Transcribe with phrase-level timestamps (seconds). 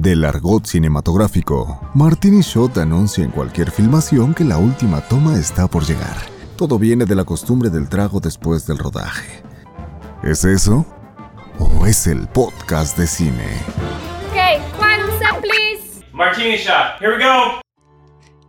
[0.00, 5.84] Del argot cinematográfico, Martini Shot anuncia en cualquier filmación que la última toma está por
[5.84, 6.16] llegar.
[6.56, 9.42] Todo viene de la costumbre del trago después del rodaje.
[10.22, 10.86] ¿Es eso?
[11.58, 13.60] ¿O es el podcast de cine?
[14.30, 14.60] Okay,
[15.18, 16.04] set, please.
[16.12, 17.00] Martini shot.
[17.00, 17.60] Here we go.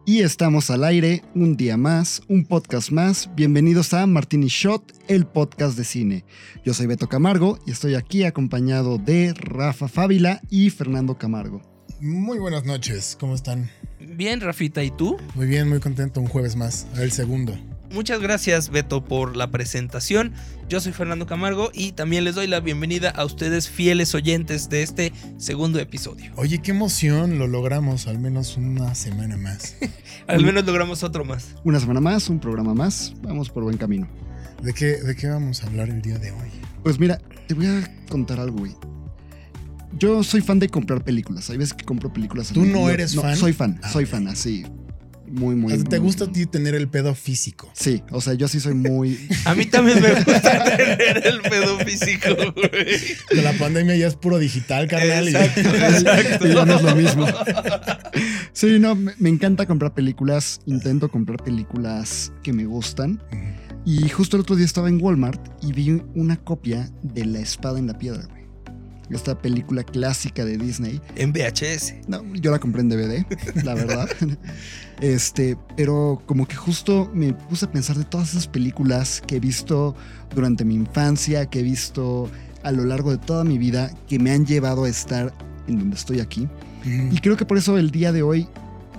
[0.10, 3.30] Y estamos al aire, un día más, un podcast más.
[3.36, 6.26] Bienvenidos a Martini Shot, el podcast de cine.
[6.66, 11.62] Yo soy Beto Camargo y estoy aquí acompañado de Rafa Fábila y Fernando Camargo.
[12.02, 13.70] Muy buenas noches, ¿cómo están?
[14.00, 15.16] Bien, Rafita, ¿y tú?
[15.36, 17.56] Muy bien, muy contento, un jueves más, el segundo.
[17.92, 20.32] Muchas gracias, Beto, por la presentación.
[20.70, 24.84] Yo soy Fernando Camargo y también les doy la bienvenida a ustedes, fieles oyentes de
[24.84, 26.32] este segundo episodio.
[26.36, 29.76] Oye, qué emoción, lo logramos, al menos una semana más.
[30.28, 31.56] Al menos logramos otro más.
[31.64, 34.08] Una semana más, un programa más, vamos por buen camino.
[34.62, 36.50] ¿De qué, ¿De qué vamos a hablar el día de hoy?
[36.84, 38.76] Pues mira, te voy a contar algo, güey.
[39.98, 41.50] Yo soy fan de comprar películas.
[41.50, 42.50] Hay veces que compro películas.
[42.50, 43.36] ¿Tú no yo- eres fan?
[43.36, 44.68] Soy fan, Ah, soy fan, así.
[45.32, 45.78] Muy, muy.
[45.84, 47.72] ¿Te muy- gusta a ti tener el pedo físico?
[47.74, 49.18] Sí, o sea, yo sí soy muy.
[49.46, 53.44] A mí también me gusta tener el pedo físico, güey.
[53.44, 55.26] La pandemia ya es puro digital, carnal.
[55.30, 56.48] y- Exacto, exacto.
[56.48, 57.28] Y ya no es lo mismo.
[58.54, 60.60] Sí, no, me, me encanta comprar películas.
[60.66, 63.22] Intento comprar películas que me gustan.
[63.86, 67.80] Y justo el otro día estaba en Walmart y vi una copia de La Espada
[67.80, 68.39] en la Piedra, güey.
[69.10, 71.02] Esta película clásica de Disney.
[71.16, 72.08] En VHS.
[72.08, 73.26] No, yo la compré en DVD,
[73.64, 74.10] la verdad.
[75.02, 79.40] Este, pero como que justo me puse a pensar de todas esas películas que he
[79.40, 79.96] visto
[80.36, 82.30] durante mi infancia, que he visto
[82.64, 85.34] a lo largo de toda mi vida, que me han llevado a estar
[85.68, 86.50] en donde estoy aquí.
[86.84, 88.48] Y creo que por eso el día de hoy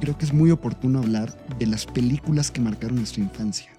[0.00, 3.70] creo que es muy oportuno hablar de las películas que marcaron nuestra infancia.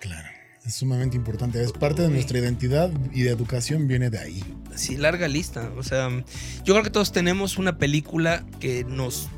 [0.00, 0.28] Claro,
[0.64, 1.62] es sumamente importante.
[1.62, 4.44] Es parte de nuestra identidad y de educación viene de ahí.
[4.76, 5.70] Sí, larga lista.
[5.76, 6.08] O sea,
[6.64, 9.28] yo creo que todos tenemos una película que nos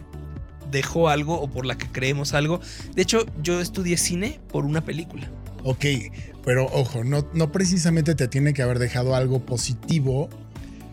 [0.70, 2.60] dejó algo o por la que creemos algo.
[2.94, 5.30] De hecho, yo estudié cine por una película.
[5.62, 5.84] Ok,
[6.44, 10.28] pero ojo, no, no precisamente te tiene que haber dejado algo positivo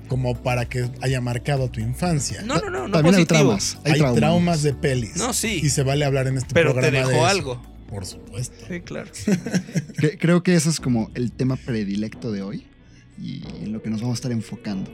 [0.08, 2.42] como para que haya marcado tu infancia.
[2.44, 3.78] No, no, no, no También hay traumas.
[3.84, 4.62] Hay, Hay, traumas.
[4.64, 5.18] de pelis.
[5.18, 5.60] No, sí.
[5.64, 7.26] Y se vale hablar en este Pero te programa de dejó eso.
[7.26, 7.71] algo.
[7.92, 8.56] Por supuesto.
[8.68, 9.12] Sí, claro.
[9.98, 12.66] Cre- Creo que ese es como el tema predilecto de hoy
[13.22, 14.90] y en lo que nos vamos a estar enfocando.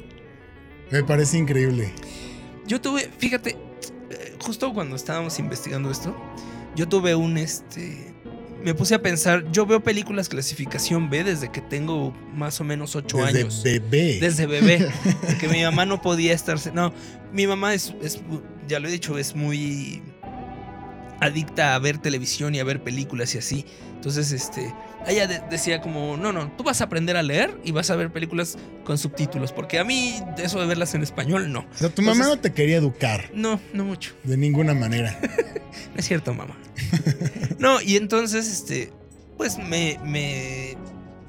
[0.92, 1.92] Me parece increíble.
[2.66, 3.52] Yo tuve, fíjate,
[4.10, 6.16] eh, justo cuando estábamos investigando esto,
[6.76, 8.14] yo tuve un este.
[8.64, 12.96] Me puse a pensar, yo veo películas clasificación B desde que tengo más o menos
[12.96, 13.62] 8 Desde años.
[13.64, 14.18] bebé.
[14.20, 14.90] Desde bebé.
[15.26, 16.72] Porque mi mamá no podía estarse.
[16.72, 16.92] No,
[17.32, 18.20] mi mamá es, es,
[18.68, 20.02] ya lo he dicho, es muy
[21.20, 23.66] adicta a ver televisión y a ver películas y así.
[23.96, 24.74] Entonces, este,
[25.08, 27.96] ella de- decía como, no, no, tú vas a aprender a leer y vas a
[27.96, 29.52] ver películas con subtítulos.
[29.52, 31.62] Porque a mí eso de verlas en español, no.
[31.62, 34.14] O sea, tu mamá no te quería educar No, no mucho.
[34.24, 35.20] de ninguna manera.
[35.94, 36.58] No es cierto, mamá.
[37.60, 38.92] No, y entonces, este,
[39.38, 40.76] pues me, me,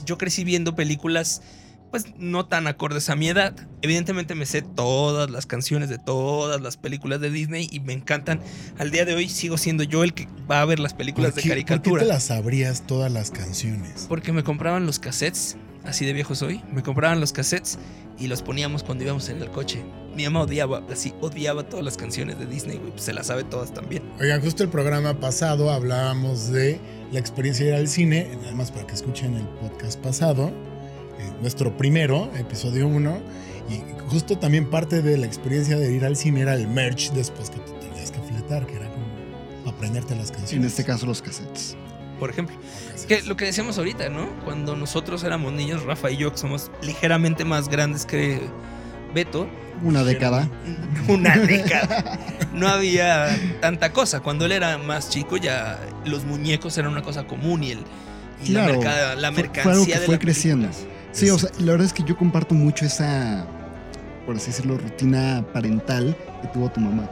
[0.04, 1.42] yo crecí viendo películas,
[1.90, 3.54] pues no tan acordes a mi edad.
[3.82, 8.40] Evidentemente me sé todas las canciones de todas las películas de Disney y me encantan.
[8.78, 11.36] Al día de hoy sigo siendo yo el que va a ver las películas ¿Por
[11.36, 12.02] de qué, por qué caricatura.
[12.02, 14.06] te las sabrías todas las canciones?
[14.08, 16.62] Porque me compraban los cassettes, así de viejo soy.
[16.72, 17.78] Me compraban los cassettes
[18.18, 19.82] y los poníamos cuando íbamos en el coche.
[20.14, 22.90] Mi mamá odiaba, así, odiaba todas las canciones de Disney, güey.
[22.90, 24.02] Pues se las sabe todas también.
[24.20, 26.80] Oigan, justo el programa pasado hablábamos de
[27.12, 30.52] la experiencia de ir al cine, nada más para que escuchen el podcast pasado,
[31.40, 33.20] nuestro primero, episodio 1,
[33.70, 37.50] y justo también parte de la experiencia de ir al cine era el merch después
[37.50, 40.52] que tú tenías que fletar, que era como aprenderte las canciones.
[40.52, 41.76] En este caso, los cassettes.
[42.18, 42.56] Por ejemplo.
[43.06, 44.28] Que lo que decíamos ahorita, ¿no?
[44.44, 48.40] Cuando nosotros éramos niños, Rafa y yo, que somos ligeramente más grandes que
[49.14, 49.48] Beto,
[49.82, 50.48] Una década.
[51.08, 52.18] una década,
[52.52, 53.28] no había
[53.60, 54.20] tanta cosa.
[54.20, 57.78] Cuando él era más chico, ya los muñecos eran una cosa común y, el,
[58.44, 60.68] y la, Claro, la fue- mercancía fue algo que de fue la creciendo.
[60.68, 60.94] película.
[61.12, 63.46] Sí, o sea, la verdad es que yo comparto mucho esa,
[64.26, 67.10] por así decirlo, rutina parental que tuvo tu mamá.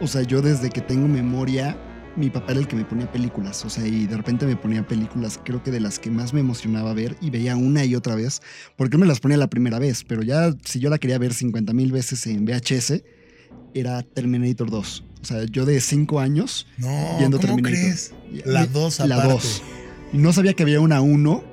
[0.00, 1.76] O sea, yo desde que tengo memoria,
[2.16, 3.64] mi papá era el que me ponía películas.
[3.64, 6.40] O sea, y de repente me ponía películas, creo que de las que más me
[6.40, 8.42] emocionaba ver y veía una y otra vez,
[8.76, 11.32] porque él me las ponía la primera vez, pero ya si yo la quería ver
[11.32, 13.02] 50 mil veces en VHS,
[13.74, 15.04] era Terminator 2.
[15.20, 16.88] O sea, yo de 5 años No,
[17.18, 17.78] viendo ¿cómo Terminator.
[17.80, 18.12] crees?
[18.44, 19.32] La Me- 2 La aparte.
[19.32, 19.62] 2.
[20.12, 21.44] Y no sabía que había una 1,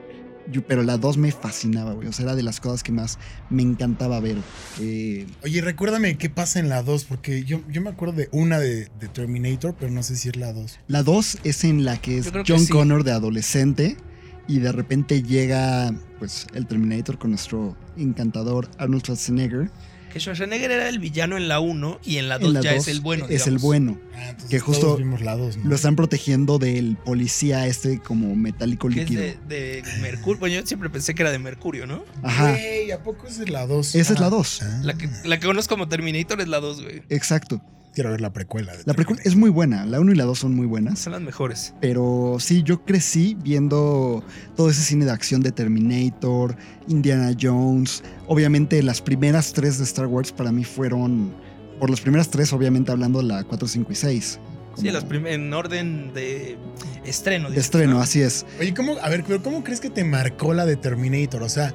[0.51, 2.07] yo- pero la 2 me fascinaba, güey.
[2.07, 3.17] O sea, era de las cosas que más
[3.49, 4.37] me encantaba ver.
[4.79, 8.59] Eh, Oye, recuérdame qué pasa en la 2, porque yo, yo me acuerdo de una
[8.59, 10.79] de, de Terminator, pero no sé si es la 2.
[10.87, 12.71] la 2 es en la que es que John sí.
[12.71, 13.97] Connor de adolescente
[14.47, 19.69] y de repente llega pues el Terminator con nuestro encantador Arnold Schwarzenegger
[20.15, 22.73] Que Schwarzenegger era el villano en la 1 y en la En 2 la ya
[22.75, 23.25] dos es el bueno.
[23.27, 23.99] Es el bueno.
[24.15, 25.67] Ah, Que justo todos vimos la dos, ¿no?
[25.69, 29.21] Lo están protegiendo del policía este como metálico Que es líquido.
[29.21, 30.39] de, de Mercurio.
[30.39, 32.05] Bueno, yo siempre pensé que era de Mercurio, ¿no?
[32.23, 32.51] Ajá.
[32.51, 33.93] Güey, ¿a poco es la dos?
[33.93, 34.61] Esa es la Ah, dos.
[34.61, 34.79] ah.
[34.83, 37.01] La que, la que conozco como Terminator es la 2, güey.
[37.09, 37.61] Exacto.
[37.95, 38.75] Quiero ver la precuela.
[38.75, 39.85] de La precuela es muy buena.
[39.85, 40.99] La 1 y la 2 son muy buenas.
[40.99, 41.73] Son las mejores.
[41.79, 44.21] Pero sí, yo crecí viendo
[44.57, 46.57] todo ese cine de acción de Terminator,
[46.89, 48.03] Indiana Jones.
[48.27, 51.33] Obviamente las primeras tres de Star Wars para mí fueron,
[51.79, 54.39] por las primeras tres obviamente hablando de la 4, 5 y 6.
[54.75, 56.57] Sí, las en orden de
[57.05, 57.49] estreno.
[57.49, 58.01] De estreno, ¿no?
[58.01, 58.45] así es.
[58.59, 61.43] Oye, ¿cómo, a ver, pero ¿cómo crees que te marcó la de Terminator?
[61.43, 61.73] O sea,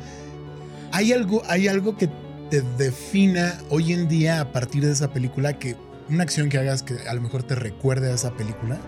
[0.92, 2.10] ¿hay algo, ¿hay algo que
[2.50, 5.76] te defina hoy en día a partir de esa película que
[6.10, 8.78] una acción que hagas que a lo mejor te recuerde a esa película?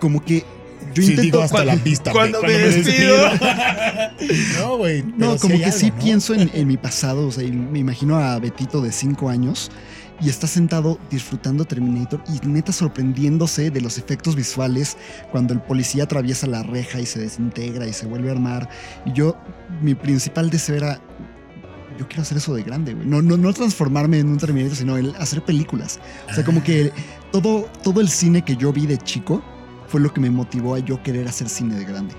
[0.00, 0.44] Como que
[0.94, 1.22] yo sí, intento...
[1.22, 2.12] digo hasta cuando- la pista.
[2.12, 3.16] cuando me despido.
[4.58, 5.02] no, güey.
[5.16, 5.98] No, como que algo, sí ¿no?
[5.98, 9.70] pienso en, en mi pasado, o sea, y me imagino a Betito de 5 años
[10.20, 14.96] y está sentado disfrutando Terminator y neta sorprendiéndose de los efectos visuales
[15.32, 18.68] cuando el policía atraviesa la reja y se desintegra y se vuelve a armar.
[19.04, 19.36] Y yo,
[19.80, 21.00] mi principal deseo era,
[22.02, 23.06] yo quiero hacer eso de grande, güey.
[23.06, 26.00] No, no, no transformarme en un Terminator, sino hacer películas.
[26.28, 26.92] O sea, como que
[27.30, 29.42] todo, todo el cine que yo vi de chico
[29.88, 32.14] fue lo que me motivó a yo querer hacer cine de grande.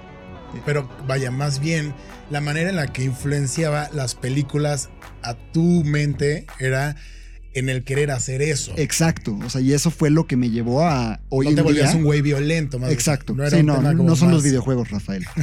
[0.65, 1.93] Pero vaya, más bien
[2.29, 4.89] la manera en la que influenciaba las películas
[5.23, 6.95] a tu mente era
[7.55, 8.73] en el querer hacer eso.
[8.77, 11.61] Exacto, o sea, y eso fue lo que me llevó a hoy no en te
[11.61, 11.97] volvías día.
[11.97, 13.33] un güey violento, más Exacto.
[13.35, 15.25] No, era sí, un no, tema no, como no son los videojuegos, Rafael.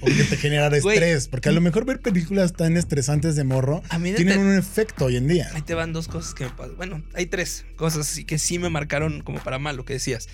[0.00, 0.96] o que te generara Güey.
[0.96, 1.28] estrés.
[1.28, 4.44] Porque a lo mejor ver películas tan estresantes de morro A mí de tienen te-
[4.44, 5.50] un efecto hoy en día.
[5.54, 6.76] Ahí te van dos cosas que me pasan.
[6.76, 10.28] Bueno, hay tres cosas así que sí me marcaron como para mal, lo que decías.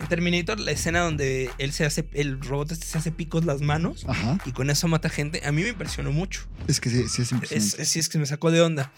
[0.00, 3.60] En Terminator, la escena donde él se hace, el robot este se hace picos las
[3.60, 4.38] manos Ajá.
[4.46, 6.46] y con eso mata gente, a mí me impresionó mucho.
[6.68, 7.82] Es que sí, sí es Es, impresionante.
[7.82, 8.92] es- sí, es que me sacó de onda.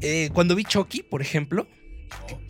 [0.00, 1.66] Eh, cuando vi Chucky, por ejemplo,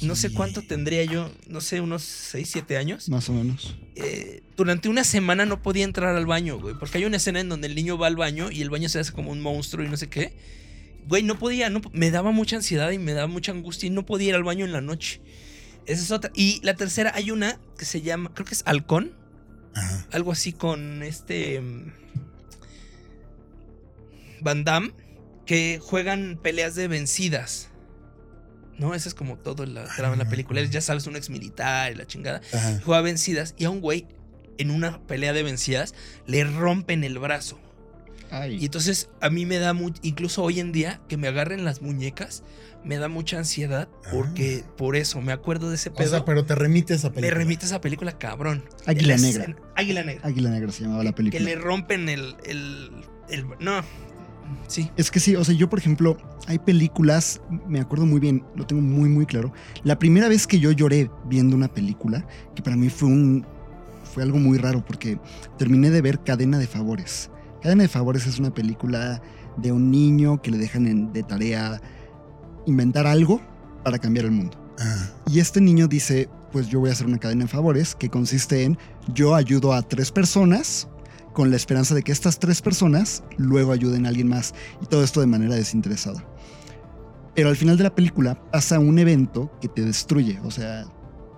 [0.03, 3.09] no sé cuánto tendría yo, no sé, unos 6, 7 años.
[3.09, 3.77] Más o menos.
[3.97, 6.75] eh, durante una semana no podía entrar al baño, güey.
[6.79, 8.99] Porque hay una escena en donde el niño va al baño y el baño se
[9.01, 10.33] hace como un monstruo y no sé qué.
[11.09, 14.07] Güey, no podía, no, me daba mucha ansiedad y me daba mucha angustia y no
[14.07, 15.21] podía ir al baño en la noche.
[15.93, 16.31] Esa es otra.
[16.35, 19.13] Y la tercera, hay una que se llama, creo que es Halcón.
[19.75, 20.07] Ajá.
[20.13, 21.61] Algo así con este.
[21.61, 21.93] mm,
[24.41, 24.93] Van Damme.
[25.47, 27.69] Que juegan peleas de vencidas.
[28.79, 28.95] ¿No?
[28.95, 30.61] Esa es como todo la trama de la película.
[30.61, 32.81] Él, ya sabes, un ex militar y la chingada Ajá.
[32.85, 34.07] juega vencidas y a un güey
[34.59, 35.95] en una pelea de vencidas
[36.27, 37.59] le rompen el brazo.
[38.31, 38.65] Y Ay.
[38.65, 42.43] entonces a mí me da mucho, incluso hoy en día, que me agarren las muñecas,
[42.85, 46.09] me da mucha ansiedad porque por eso me acuerdo de ese O pedo.
[46.11, 47.39] sea, pero te remite a esa me película.
[47.39, 48.65] remite a esa película cabrón.
[48.87, 49.57] Águila La Negra.
[49.77, 50.27] Águila Negra.
[50.27, 51.43] Águila Negra se llamaba la Que película.
[51.45, 52.91] le rompen el, el,
[53.29, 53.83] el- No.
[54.67, 54.91] Sí.
[54.97, 56.17] Es que sí, o sea, yo por ejemplo,
[56.49, 59.53] hay películas, me acuerdo muy bien, lo tengo muy muy claro.
[59.85, 63.47] La primera vez que yo lloré viendo una película, que para mí fue un
[64.13, 65.21] fue algo muy raro porque
[65.57, 67.31] terminé de ver Cadena de Favores.
[67.63, 69.23] Cadena de Favores es una película
[69.57, 71.81] de un niño que le dejan en- de tarea
[72.71, 73.41] inventar algo
[73.85, 74.57] para cambiar el mundo.
[74.79, 75.13] Ajá.
[75.31, 78.65] Y este niño dice, pues yo voy a hacer una cadena de favores que consiste
[78.65, 78.79] en
[79.15, 80.89] yo ayudo a tres personas
[81.33, 85.05] con la esperanza de que estas tres personas luego ayuden a alguien más y todo
[85.05, 86.25] esto de manera desinteresada.
[87.35, 90.85] Pero al final de la película pasa un evento que te destruye, o sea,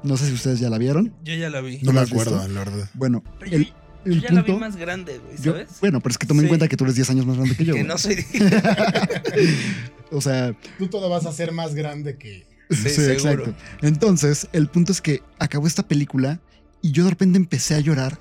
[0.03, 1.15] no sé si ustedes ya la vieron.
[1.23, 1.79] Yo ya la vi.
[1.83, 2.91] No ¿No me acuerdo, la verdad.
[2.95, 3.59] Bueno, yo,
[4.05, 5.69] el, yo ya la vi punto- más grande, güey, yo- ¿sabes?
[5.81, 6.49] bueno, pero es que toma en Sí.
[6.49, 7.75] cuenta que tú eres 10 años más grande que yo.
[7.75, 8.17] que no soy.
[10.11, 12.47] o sea, Tú todo vas a ser más grande que.
[12.71, 13.13] Sí, seguro.
[13.45, 13.55] exacto.
[13.83, 16.41] Entonces, el punto es que acabó esta película
[16.81, 18.19] y yo de repente empecé a llorar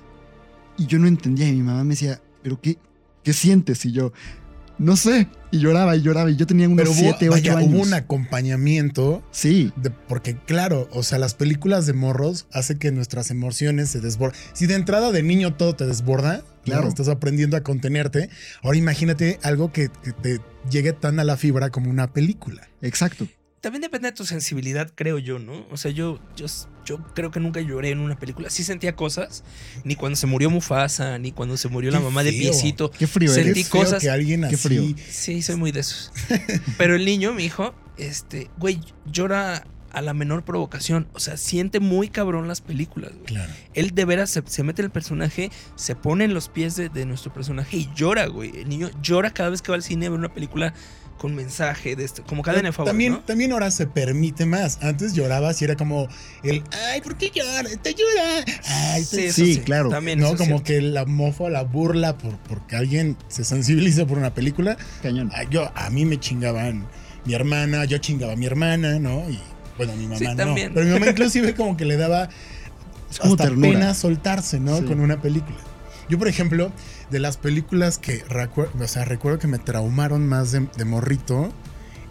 [0.76, 2.76] y yo no entendía y mi mamá me decía, ¿pero qué,
[3.24, 3.84] qué sientes?
[3.86, 4.12] Y yo,
[4.78, 5.28] no sé.
[5.50, 7.70] Y lloraba y lloraba y yo tenía unos Pero hubo, 7, 8 vaya, años.
[7.74, 9.22] hubo un acompañamiento.
[9.30, 14.00] Sí, de- porque claro, o sea, las películas de morros hace que nuestras emociones se
[14.00, 14.38] desborden.
[14.54, 16.82] Si de entrada de niño todo te desborda, Claro.
[16.82, 18.30] claro, estás aprendiendo a contenerte.
[18.62, 22.68] Ahora imagínate algo que, que te llegue tan a la fibra como una película.
[22.80, 23.26] exacto.
[23.62, 25.66] También depende de tu sensibilidad, creo yo, ¿no?
[25.70, 26.46] O sea, yo, yo,
[26.84, 28.50] yo creo que nunca lloré en una película.
[28.50, 29.44] Sí sentía cosas,
[29.84, 32.32] ni cuando se murió Mufasa, ni cuando se murió la mamá de.
[32.32, 32.90] Piecito.
[32.90, 33.64] Qué frío Sentí eres.
[33.66, 34.56] Qué feo cosas- que alguien qué así.
[34.56, 34.82] frío.
[35.08, 36.10] Sí, soy muy de esos.
[36.76, 41.06] Pero el niño, mi hijo, este, güey, llora a la menor provocación.
[41.12, 43.26] O sea, siente muy cabrón las películas, güey.
[43.26, 43.52] Claro.
[43.74, 46.88] Él de veras se, se mete en el personaje, se pone en los pies de,
[46.88, 48.50] de nuestro personaje y llora, güey.
[48.58, 50.74] El niño llora cada vez que va al cine a ver una película
[51.22, 53.20] con mensaje de esto, como cadena de favor, también, ¿no?
[53.20, 54.78] también ahora se permite más.
[54.82, 56.08] Antes llorabas y era como
[56.42, 57.78] el, ay, ¿por qué lloras?
[57.80, 58.44] Te llora.
[58.92, 59.26] Ay, Sí, te-".
[59.28, 59.88] eso Sí, claro.
[59.88, 60.64] También no, como cierto.
[60.64, 64.76] que la mofa, la burla por porque alguien se sensibiliza por una película.
[65.02, 65.30] Cañón.
[65.32, 66.86] Ah, Yo, a mí me chingaban
[67.24, 69.22] mi hermana, yo chingaba a mi hermana, ¿no?
[69.30, 69.38] Y
[69.76, 70.34] bueno, mi mamá Sí, no.
[70.36, 70.72] también.
[70.74, 72.28] Pero mi mamá inclusive como que le daba
[73.12, 73.70] Es como hasta ternura.
[73.78, 74.78] pena soltarse, ¿no?
[74.78, 74.84] Sí.
[74.86, 75.56] Con una película.
[76.08, 76.72] Yo, por ejemplo,
[77.12, 81.52] de las películas que recuerdo, o sea, recuerdo que me traumaron más de, de morrito,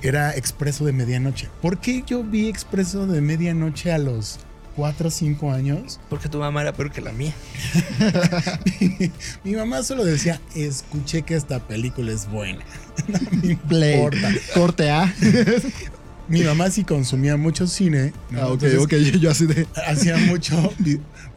[0.01, 1.49] era Expreso de Medianoche.
[1.61, 4.39] ¿Por qué yo vi Expreso de Medianoche a los
[4.75, 5.99] 4 o 5 años?
[6.09, 7.33] Porque tu mamá era peor que la mía.
[9.43, 12.63] Mi mamá solo decía, escuché que esta película es buena.
[13.07, 14.31] No me importa.
[14.53, 15.11] Corte A.
[16.27, 18.13] Mi mamá sí consumía mucho cine.
[18.29, 18.41] ¿no?
[18.41, 18.91] Ah, ok, Entonces, ok.
[18.91, 19.67] Yo, yo así de.
[19.87, 20.71] Hacía mucho.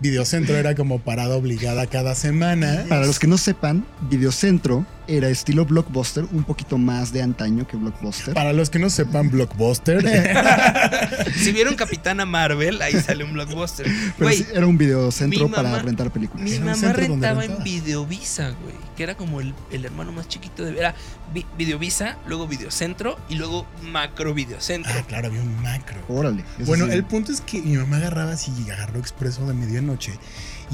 [0.00, 2.84] Vi- Videocentro era como parada obligada cada semana.
[2.88, 7.76] Para los que no sepan, Videocentro era estilo blockbuster, un poquito más de antaño que
[7.76, 8.34] blockbuster.
[8.34, 10.04] Para los que no sepan, Blockbuster.
[11.36, 13.86] Si vieron Capitana Marvel, ahí sale un blockbuster.
[13.86, 16.44] Pero Güey, sí, era un videocentro mi para mamá- rentar películas.
[16.48, 17.64] mi mamá donde rentaba en rentaba.
[17.64, 18.74] Videovisa, güey.
[18.96, 20.78] Que era como el, el hermano más chiquito de.
[20.78, 20.94] Era
[21.32, 24.92] Vi- Videovisa, luego Videocentro y luego Macro Videocentro.
[24.96, 26.00] Ah, claro, había un macro.
[26.08, 26.44] Órale.
[26.60, 26.92] Bueno, sí.
[26.92, 30.12] el punto es que mi mamá agarraba así y agarró Expreso de Medianoche.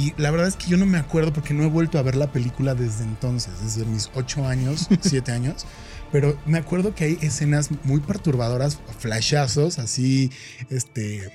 [0.01, 2.17] Y la verdad es que yo no me acuerdo porque no he vuelto a ver
[2.17, 5.67] la película desde entonces, desde mis 8 años, 7 años.
[6.11, 10.31] Pero me acuerdo que hay escenas muy perturbadoras, flashazos, así,
[10.71, 11.31] este,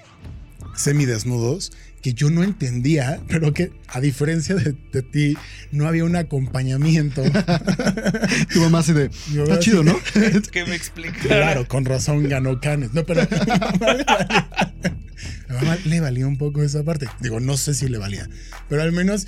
[0.76, 5.38] semidesnudos, que yo no entendía, pero que a diferencia de, de ti,
[5.72, 7.22] no había un acompañamiento.
[8.52, 9.06] Tu mamá así de.
[9.06, 10.42] Está chido, así ¿no?
[10.52, 11.28] Que me explicara.
[11.28, 12.94] Claro, con razón ganó Canes.
[12.94, 13.28] No, pero
[15.50, 17.08] a mi mamá le valía- un poco esa parte.
[17.22, 18.30] Digo, no sé si le valía,
[18.70, 19.28] pero al menos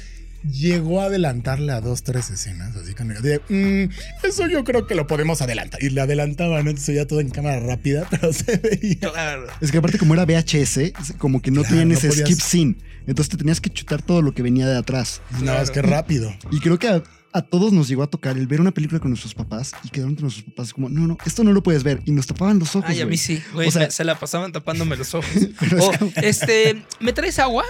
[0.50, 2.76] llegó a adelantarle a dos, tres escenas.
[2.76, 3.92] Así con de, "Mm,
[4.26, 5.82] eso yo creo que lo podemos adelantar.
[5.84, 6.70] Y le adelantaban, ¿no?
[6.70, 9.00] Entonces ya todo en cámara rápida, pero se veía.
[9.00, 9.48] Claro.
[9.62, 12.40] Es que aparte, como era VHS, como que no Claro, tenían no ese podías- skip
[12.40, 12.76] scene.
[13.08, 15.22] Entonces te tenías que chutar todo lo que venía de atrás.
[15.42, 16.34] No, es que rápido.
[16.52, 17.02] Y creo que
[17.38, 20.12] a, todos nos llegó a tocar el ver una película con nuestros papás y quedaron
[20.12, 22.02] entre nuestros papás como, no, no, esto no lo puedes ver.
[22.06, 22.90] Y nos tapaban los ojos.
[22.90, 23.68] Ay, a mí sí, güey.
[23.68, 25.30] O sea- se la pasaban tapándome los ojos.
[25.36, 27.64] Es O, como- este, ¿me traes agua?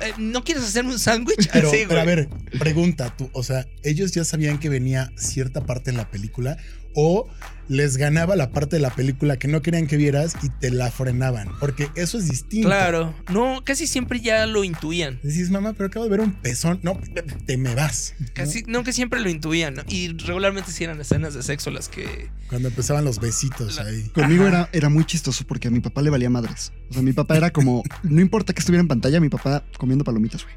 [0.00, 1.48] Eh, ¿No quieres hacerme un sándwich?
[1.52, 5.64] Pero, Así, pero a ver, pregunta tú, o sea, ¿ellos ya sabían que venía cierta
[5.64, 6.56] parte en la película
[6.94, 7.28] o
[7.68, 10.90] les ganaba la parte de la película que no querían que vieras y te la
[10.90, 11.48] frenaban?
[11.60, 12.68] Porque eso es distinto.
[12.68, 13.14] Claro.
[13.32, 15.18] No, casi siempre ya lo intuían.
[15.22, 16.80] Decís, mamá, pero acabo de ver un pezón.
[16.82, 16.98] No,
[17.46, 18.14] te me vas.
[18.34, 19.74] Casi, no que siempre lo intuían.
[19.74, 19.82] ¿no?
[19.88, 22.30] Y regularmente sí eran escenas de sexo las que.
[22.48, 24.08] Cuando empezaban los besitos La- ahí.
[24.14, 26.72] Conmigo era, era muy chistoso porque a mi papá le valía madres.
[26.90, 30.04] O sea, mi papá era como, no importa que estuviera en pantalla, mi papá comiendo
[30.04, 30.54] palomitas, güey.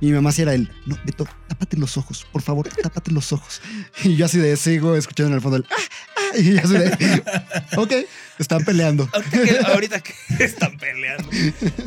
[0.00, 3.32] Y mi mamá sí era él, no, Beto, tápate los ojos, por favor, tápate los
[3.32, 3.60] ojos.
[4.02, 5.76] Y yo así de sigo escuchando en el fondo el, ah,
[6.38, 7.22] y yo así de,
[7.76, 7.92] ok,
[8.38, 9.08] están peleando.
[9.12, 10.00] Ahorita que, ahorita
[10.38, 11.28] que están peleando.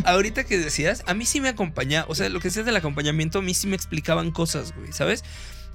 [0.03, 2.05] Ahorita que decías, a mí sí me acompañaba.
[2.09, 5.23] O sea, lo que decías del acompañamiento, a mí sí me explicaban cosas, güey, ¿sabes?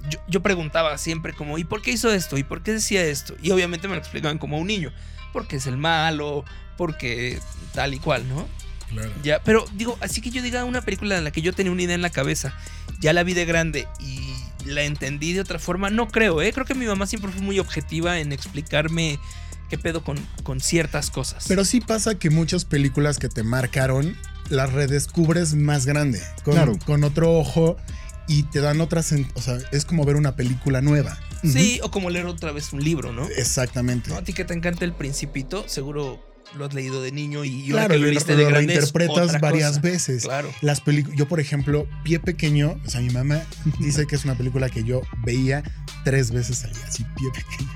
[0.09, 2.37] Yo, yo preguntaba siempre como, ¿y por qué hizo esto?
[2.37, 3.35] ¿Y por qué decía esto?
[3.41, 4.91] Y obviamente me lo explicaban como a un niño.
[5.33, 6.43] Porque es el malo,
[6.77, 7.39] porque
[7.73, 8.47] tal y cual, ¿no?
[8.89, 9.11] Claro.
[9.23, 11.83] Ya, pero digo, así que yo diga una película en la que yo tenía una
[11.83, 12.53] idea en la cabeza,
[12.99, 14.33] ya la vi de grande y
[14.65, 16.51] la entendí de otra forma, no creo, ¿eh?
[16.53, 19.19] Creo que mi mamá siempre fue muy objetiva en explicarme
[19.69, 21.45] qué pedo con, con ciertas cosas.
[21.47, 24.15] Pero sí pasa que muchas películas que te marcaron
[24.49, 26.77] las redescubres más grande, con, Claro.
[26.85, 27.77] con otro ojo
[28.27, 29.13] y te dan otras.
[29.33, 31.17] O sea, es como ver una película nueva.
[31.43, 33.27] sí, o como leer otra vez un libro, ¿no?
[33.29, 34.09] Exactamente.
[34.09, 34.17] ¿No?
[34.17, 36.19] A ti que te encanta El Principito, seguro
[36.55, 39.81] lo has leído de niño y ahora Claro, lo leíste de grande otra varias cosa.
[39.81, 40.23] veces.
[40.23, 40.49] Claro.
[40.61, 43.41] Las películas, yo por ejemplo, Pie Pequeño, o sea, mi mamá
[43.79, 45.63] dice que es una película que yo veía
[46.03, 47.71] tres veces al día, así Pie Pequeño.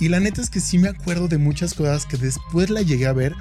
[0.00, 3.06] Y la neta es que sí me acuerdo de muchas cosas que después la llegué
[3.06, 3.34] a ver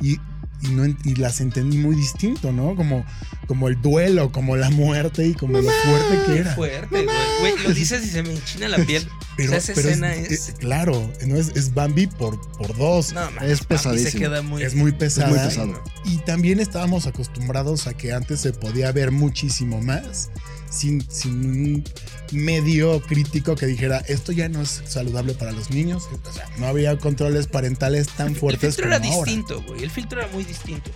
[0.00, 0.18] y,
[0.62, 2.74] y no, en- y las entendí muy distinto, ¿no?
[2.76, 3.04] Como,
[3.46, 6.54] como el duelo, como la muerte y como lo fuerte que era.
[6.54, 7.06] Fuerte,
[7.40, 7.54] güey.
[7.64, 9.06] Lo dices y se me enchina la piel.
[9.36, 10.54] Pero, o sea, esa pero escena es, es...
[10.58, 13.12] claro, no es, es Bambi por, por dos.
[13.12, 14.20] No, man, Es papi, Se pesadísimo.
[14.20, 14.62] queda muy...
[14.62, 15.28] es muy pesada.
[15.28, 15.82] muy pesado.
[16.04, 20.30] Y también estábamos acostumbrados a que antes se podía ver muchísimo más
[20.70, 21.84] sin, sin un
[22.32, 26.08] medio crítico que dijera esto ya no es saludable para los niños.
[26.28, 29.24] O sea, no había controles parentales tan El fuertes filtro como era ahora.
[29.30, 29.82] distinto, güey.
[29.84, 30.90] El filtro era muy distinto.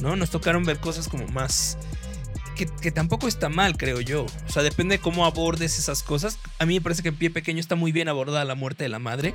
[0.00, 0.16] ¿No?
[0.16, 1.76] Nos tocaron ver cosas como más.
[2.56, 4.24] Que, que tampoco está mal, creo yo.
[4.48, 6.38] O sea, depende de cómo abordes esas cosas.
[6.58, 8.88] A mí me parece que en pie pequeño está muy bien abordada la muerte de
[8.90, 9.34] la madre.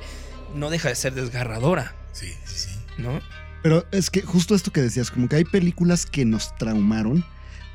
[0.54, 2.70] No deja de ser desgarradora, Sí, sí, sí.
[2.98, 3.20] ¿no?
[3.62, 7.24] Pero es que justo esto que decías, como que hay películas que nos traumaron,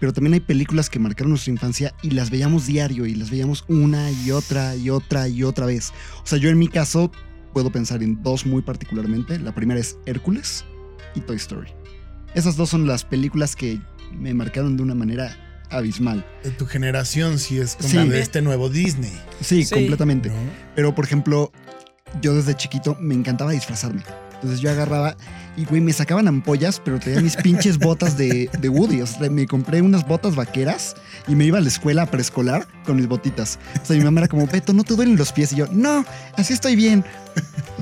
[0.01, 3.63] pero también hay películas que marcaron nuestra infancia y las veíamos diario y las veíamos
[3.69, 5.93] una y otra y otra y otra vez.
[6.23, 7.11] O sea, yo en mi caso
[7.53, 9.37] puedo pensar en dos muy particularmente.
[9.39, 10.65] La primera es Hércules
[11.15, 11.69] y Toy Story.
[12.33, 13.79] Esas dos son las películas que
[14.11, 15.37] me marcaron de una manera
[15.69, 16.25] abismal.
[16.43, 18.09] De tu generación, sí es como Sí.
[18.09, 19.13] de este nuevo Disney.
[19.39, 19.73] Sí, Sí.
[19.75, 20.29] completamente.
[20.29, 20.35] ¿no?
[20.75, 21.51] Pero, por ejemplo,
[22.21, 24.01] yo desde chiquito me encantaba disfrazarme.
[24.41, 25.15] Entonces yo agarraba
[25.55, 29.01] y, güey, me sacaban ampollas, pero traía mis pinches botas de, de Woody.
[29.01, 30.95] O sea, me compré unas botas vaqueras
[31.27, 33.59] y me iba a la escuela preescolar con mis botitas.
[33.81, 35.53] O sea, mi mamá era como, Beto, ¿no te duelen los pies?
[35.53, 36.05] Y yo, no,
[36.35, 37.03] así estoy bien.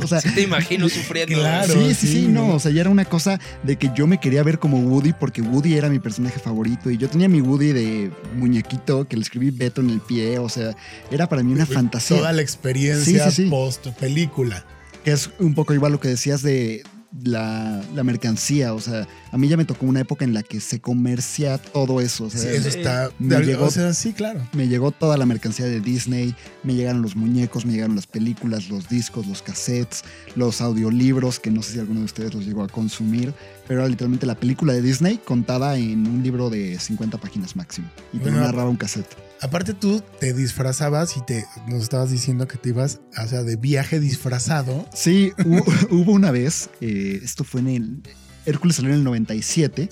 [0.02, 1.40] O sea, Sí te imagino sufriendo.
[1.40, 1.74] Claro.
[1.74, 2.48] sí, sí, sí, no.
[2.48, 2.56] ¿no?
[2.56, 5.42] O sea, ya era una cosa de que yo me quería ver como Woody porque
[5.42, 9.52] Woody era mi personaje favorito y yo tenía mi Woody de muñequito que le escribí
[9.52, 10.40] Beto en el pie.
[10.40, 10.76] O sea,
[11.12, 12.18] era para mí una fantasía.
[12.18, 13.50] Toda la experiencia Sí, sí, sí.
[13.50, 14.66] post película.
[15.04, 16.84] Que es un poco igual lo que decías de
[17.24, 18.74] la, la mercancía.
[18.74, 22.02] O sea, a mí ya me tocó una época en la que se comercia todo
[22.02, 22.26] eso.
[22.26, 23.10] O sea, Sí, eso está.
[23.18, 24.46] me de- llegó- O sea, sí, claro.
[24.54, 28.70] me llegó toda la mercancía de Disney, me llegaron los muñecos, me llegaron las películas,
[28.70, 30.04] los discos, los cassettes,
[30.36, 33.34] los audiolibros, que no sé si alguno de ustedes los llegó a consumir,
[33.68, 37.90] pero era literalmente la película de Disney contada en un libro de 50 páginas máximo
[38.14, 39.08] y te Bueno, narraba un cassette.
[39.42, 43.56] Aparte tú te disfrazabas y te nos estabas diciendo que te ibas, o sea, de
[43.56, 44.86] viaje disfrazado.
[44.94, 48.02] Sí, hu- hubo una vez, eh, esto fue en el...
[48.46, 49.90] Hércules salió en el 97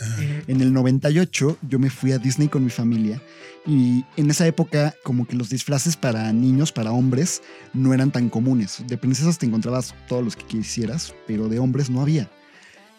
[0.47, 3.21] En el 98 yo me fui a Disney con mi familia
[3.67, 7.41] y en esa época como que los disfraces para niños, para hombres,
[7.73, 8.81] no eran tan comunes.
[8.87, 12.31] De princesas te encontrabas todos los que quisieras, pero de hombres no había.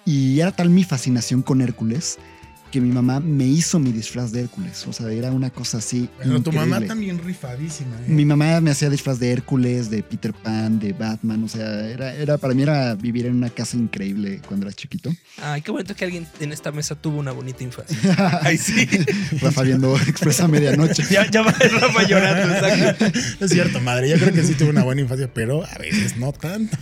[0.04, 2.18] Y era tal mi fascinación con Hércules
[2.70, 4.86] que mi mamá me hizo mi disfraz de Hércules.
[4.86, 6.08] O sea, era una cosa así.
[6.18, 7.96] Pero tu mamá también rifadísima.
[7.96, 8.04] ¿eh?
[8.08, 11.44] Mi mamá me hacía disfraz de Hércules, de Peter Pan, de Batman.
[11.44, 15.10] O sea, era, era para mí era vivir en una casa increíble cuando era chiquito.
[15.42, 17.96] Ay, qué bonito que alguien en esta mesa tuvo una bonita infancia.
[18.42, 18.86] Ay, sí.
[19.40, 21.02] Rafa viendo Expresa Medianoche.
[21.10, 23.18] ya, ya va Rafa llorando, exacto.
[23.44, 24.08] Es cierto, madre.
[24.08, 26.76] Yo creo que sí tuve una buena infancia, pero a veces no tanto.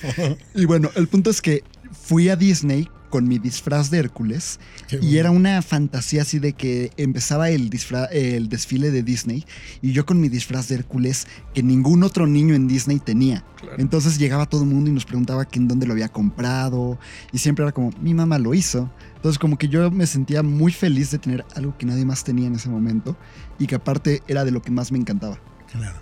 [0.55, 1.63] Y bueno, el punto es que
[1.93, 5.19] fui a Disney con mi disfraz de Hércules Qué y bueno.
[5.21, 7.71] era una fantasía así de que empezaba el,
[8.13, 9.47] el desfile de Disney
[9.81, 13.43] y yo con mi disfraz de Hércules que ningún otro niño en Disney tenía.
[13.59, 13.77] Claro.
[13.79, 16.99] Entonces llegaba todo el mundo y nos preguntaba que en dónde lo había comprado
[17.33, 18.91] y siempre era como, mi mamá lo hizo.
[19.15, 22.49] Entonces como que yo me sentía muy feliz de tener algo que nadie más tenía
[22.49, 23.17] en ese momento
[23.59, 25.41] y que aparte era de lo que más me encantaba.
[25.73, 25.99] Claro.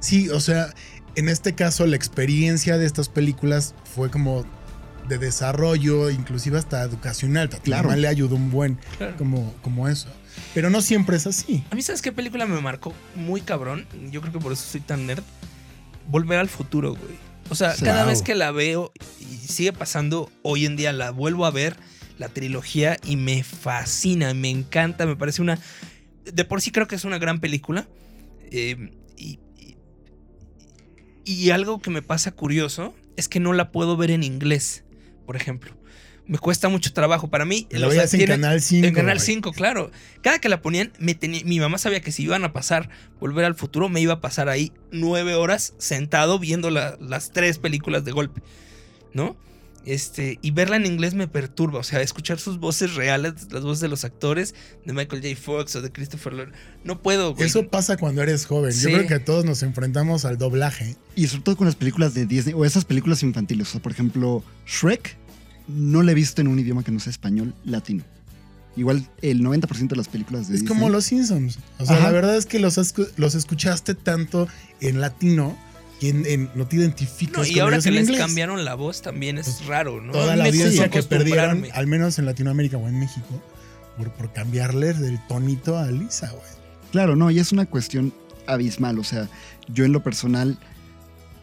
[0.00, 0.74] Sí, o sea,
[1.14, 4.44] en este caso la experiencia de estas películas fue como
[5.08, 7.48] de desarrollo, inclusive hasta educacional.
[7.62, 7.94] Claro.
[7.96, 9.16] le ayudó un buen Claro.
[9.16, 10.08] como, como eso.
[10.54, 11.64] Pero no siempre es así.
[11.70, 13.86] A mí, ¿sabes qué película me marcó muy cabrón?
[14.10, 15.22] Yo creo que por eso soy tan nerd.
[16.06, 17.16] Volver al futuro, güey.
[17.50, 21.46] O sea, cada vez que la veo y sigue pasando, hoy en día la vuelvo
[21.46, 21.76] a ver,
[22.18, 25.58] la trilogía, y me fascina, me encanta, me parece una...
[26.30, 27.88] De por sí creo que es una gran película.
[28.50, 29.76] eh, y, y-
[31.24, 34.84] y algo que me pasa curioso es que no la puedo ver en inglés,
[35.28, 35.72] por ejemplo.
[36.26, 37.28] Me cuesta mucho trabajo.
[37.28, 38.86] Para mí, sea, veías en Canal 5.
[38.86, 39.26] en Canal güey.
[39.26, 39.90] 5, claro.
[40.22, 42.88] Cada que la ponían, me tenía- mi mamá sabía que si iban a pasar
[43.20, 47.58] Volver al Futuro, me iba a pasar ahí nueve horas sentado viendo la- las tres
[47.58, 48.40] películas de golpe,
[49.12, 49.36] ¿no?
[49.84, 53.80] Este, y verla en inglés me perturba, o sea, escuchar sus voces reales, las voces
[53.80, 55.34] de los actores, de Michael J.
[55.40, 56.48] Fox o de Christopher Lloyd,
[56.84, 57.46] no puedo, güey.
[57.46, 58.72] Eso pasa cuando eres joven.
[58.72, 58.90] Sí.
[58.90, 60.96] Yo creo que todos nos enfrentamos al doblaje.
[61.16, 63.68] Y sobre todo con las películas de Disney o esas películas infantiles.
[63.68, 65.16] O sea, por ejemplo, Shrek
[65.68, 68.04] no la he visto en un idioma que no sea español latino.
[68.76, 70.68] Igual el 90% de las películas de Es Disney.
[70.68, 71.58] como los Simpsons.
[71.78, 72.04] O sea, Ajá.
[72.04, 72.78] la verdad es que los,
[73.16, 74.46] los escuchaste tanto
[74.80, 75.56] en latino
[76.00, 78.20] que en- no te identificas No, y con ahora ellos que en les inglés.
[78.20, 80.12] cambiaron la voz también es raro, ¿no?
[80.12, 83.42] Toda la audiencia que perdieron, al menos en Latinoamérica o en México,
[83.96, 86.42] por, por cambiarle del tonito a Lisa, güey.
[86.92, 88.12] Claro, no, y es una cuestión
[88.46, 88.98] abismal.
[88.98, 89.28] O sea,
[89.72, 90.56] yo en lo personal,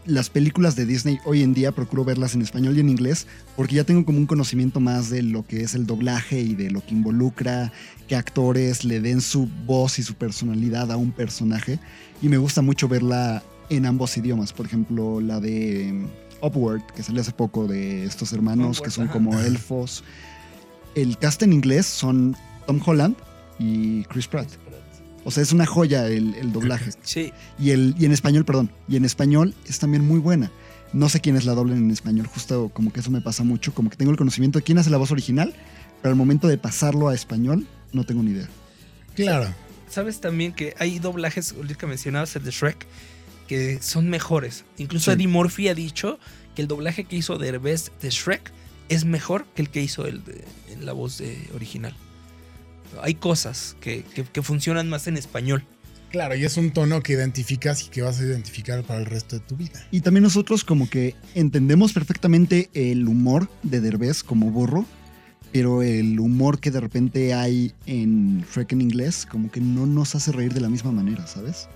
[0.06, 3.76] las películas de Disney hoy en día procuro verlas en español y en inglés porque
[3.76, 6.86] ya tengo como un conocimiento más de lo que es el doblaje y de lo
[6.86, 7.72] que involucra
[8.08, 11.80] que actores le den su voz y su personalidad a un personaje.
[12.22, 14.54] Y me gusta mucho verla en ambos idiomas.
[14.54, 18.92] Por ejemplo, la de um, Upward, que salió hace poco de estos hermanos Upward, que
[18.92, 19.14] son ajá.
[19.14, 20.04] como elfos.
[20.96, 22.36] El cast en inglés son
[22.68, 23.16] Tom Holland
[23.60, 24.50] y Chris Pratt.
[25.24, 26.92] O sea, es una joya el, el doblaje.
[27.04, 28.70] Sí, Y, el, y en español, perdón.
[28.88, 30.52] Y en español es también muy buena.
[30.94, 33.74] No sé quiénes la doblen en español, justo como que eso me pasa mucho.
[33.74, 35.54] Como que tengo el conocimiento de quién hace la voz original,
[36.02, 38.48] pero al momento de pasarlo a español, no tengo ni idea.
[39.16, 39.48] Claro.
[39.90, 42.86] sabes también que hay doblajes, ahorita que mencionabas el de Shrek,
[43.48, 44.66] que son mejores.
[44.78, 45.16] Incluso Sí.
[45.16, 46.20] Eddie Murphy ha dicho
[46.56, 48.52] que el doblaje que hizo Derbez de Shrek
[48.90, 51.96] es mejor que el que hizo el de, en la voz de original.
[53.02, 55.64] Hay cosas que, que- que funcionan más en español.
[56.12, 59.38] Claro, y es un tono que identificas y que vas a identificar para el resto
[59.38, 59.86] de tu vida.
[59.92, 64.86] Y también nosotros como que entendemos perfectamente el humor de Derbez como burro,
[65.52, 70.16] pero el humor que de repente hay en Shrek en inglés como que no nos
[70.16, 71.68] hace reír de la misma manera, ¿sabes?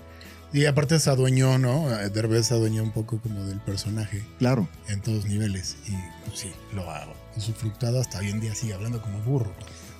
[0.52, 1.88] Y aparte se adueñó, ¿no?
[2.10, 4.68] Derbez se adueñó un poco como del personaje Claro.
[4.88, 5.76] en todos niveles.
[5.86, 5.92] Y
[6.26, 7.14] pues, sí, lo hago.
[7.36, 9.54] Usufructado hasta hoy en día sigue hablando como burro.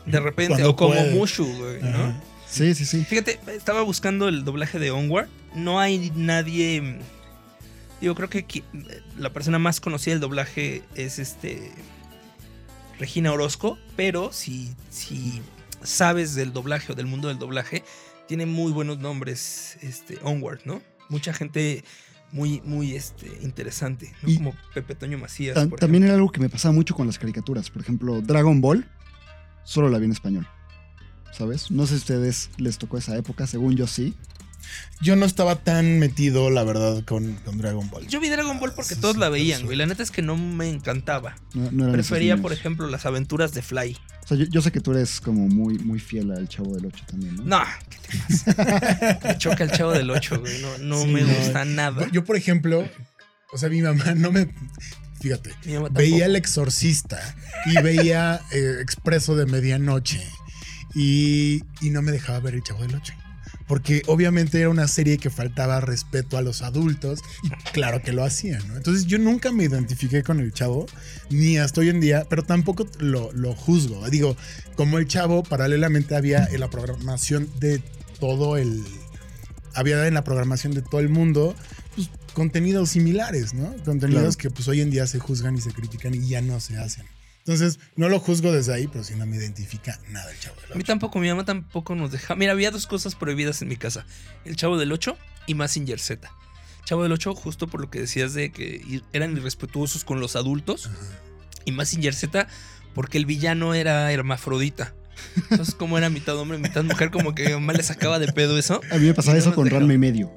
[0.06, 1.14] De repente, Cuando o como puede.
[1.14, 1.88] Mushu, güey, ¿no?
[1.88, 2.20] Ajá.
[2.48, 3.04] Sí, sí, sí.
[3.04, 5.28] Fíjate, estaba buscando el doblaje de Onward.
[5.54, 6.80] No hay nadie.
[6.80, 6.98] mm,
[8.00, 8.64] Digo, creo que
[9.16, 11.70] la persona más conocida del doblaje es este.
[12.98, 13.78] Regina Orozco.
[13.96, 15.42] Pero si, si
[15.84, 17.84] sabes del doblaje o del mundo del doblaje,
[18.30, 19.76] tiene muy buenos nombres.
[19.82, 20.80] Este, Onward, ¿no?
[21.08, 21.82] Mucha gente
[22.30, 24.14] muy, muy este, interesante.
[24.22, 24.32] ¿no?
[24.32, 25.66] Como Pepe Toño Macías.
[25.66, 27.70] Por también era algo que me pasaba mucho con las caricaturas.
[27.70, 28.88] Por ejemplo, Dragon Ball,
[29.64, 30.46] solo la vi en español.
[31.32, 31.72] ¿Sabes?
[31.72, 34.14] No sé si a ustedes les tocó esa época, según yo sí.
[35.00, 38.06] Yo no estaba tan metido, la verdad, con, con Dragon Ball.
[38.06, 39.76] Yo vi Dragon Ball porque Sí, todos sí, la veían, güey.
[39.76, 41.36] La neta es que no me encantaba.
[41.54, 43.96] No, no Prefería, por ejemplo, las aventuras de Fly.
[44.24, 46.86] O sea, yo, yo sé que tú eres como muy, muy fiel al Chavo del
[46.86, 47.44] 8 también, ¿no?
[47.44, 49.18] No, ¿qué te pasa?
[49.28, 50.60] Me choca el chavo del 8, güey.
[50.60, 51.34] No, no Sí, me no.
[51.34, 52.06] gusta nada.
[52.12, 52.86] Yo, por ejemplo,
[53.52, 54.52] o sea, mi mamá no me.
[55.20, 56.26] Fíjate, Mi mamá veía.
[56.26, 57.18] El Exorcista
[57.66, 60.22] y veía eh, Expreso de Medianoche
[60.94, 63.14] y, y no me dejaba ver El Chavo del Ocho.
[63.70, 68.24] Porque obviamente era una serie que faltaba respeto a los adultos y claro que lo
[68.24, 68.76] hacía, ¿no?
[68.76, 70.86] Entonces yo nunca me identifiqué con el chavo,
[71.30, 74.10] ni hasta hoy en día, pero tampoco lo, lo juzgo.
[74.10, 74.36] Digo,
[74.74, 77.80] como el chavo, paralelamente había en la programación de
[78.18, 78.82] todo el...
[79.72, 81.54] Había en la programación de todo el mundo
[81.94, 83.72] pues, contenidos similares, ¿no?
[83.84, 84.36] Contenidos Claro.
[84.36, 87.06] que pues hoy en día se juzgan y se critican y ya no se hacen.
[87.50, 90.72] Entonces, no lo juzgo desde ahí, pero si no me identifica nada el chavo del
[90.72, 92.36] A mí tampoco, mi mamá tampoco nos deja.
[92.36, 94.06] Mira, había dos cosas prohibidas en mi casa:
[94.44, 96.30] el chavo del 8 y Massinger Z.
[96.84, 100.90] Chavo del 8, justo por lo que decías de que eran irrespetuosos con los adultos.
[101.64, 102.46] Y Massinger Z,
[102.94, 104.94] porque el villano era hermafrodita.
[105.50, 108.58] Entonces, como era mitad hombre, mitad mujer, como que mi mamá le sacaba de pedo
[108.58, 108.80] eso.
[108.92, 109.68] A mí me pasaba eso con.
[109.68, 110.32] Ranma y medio.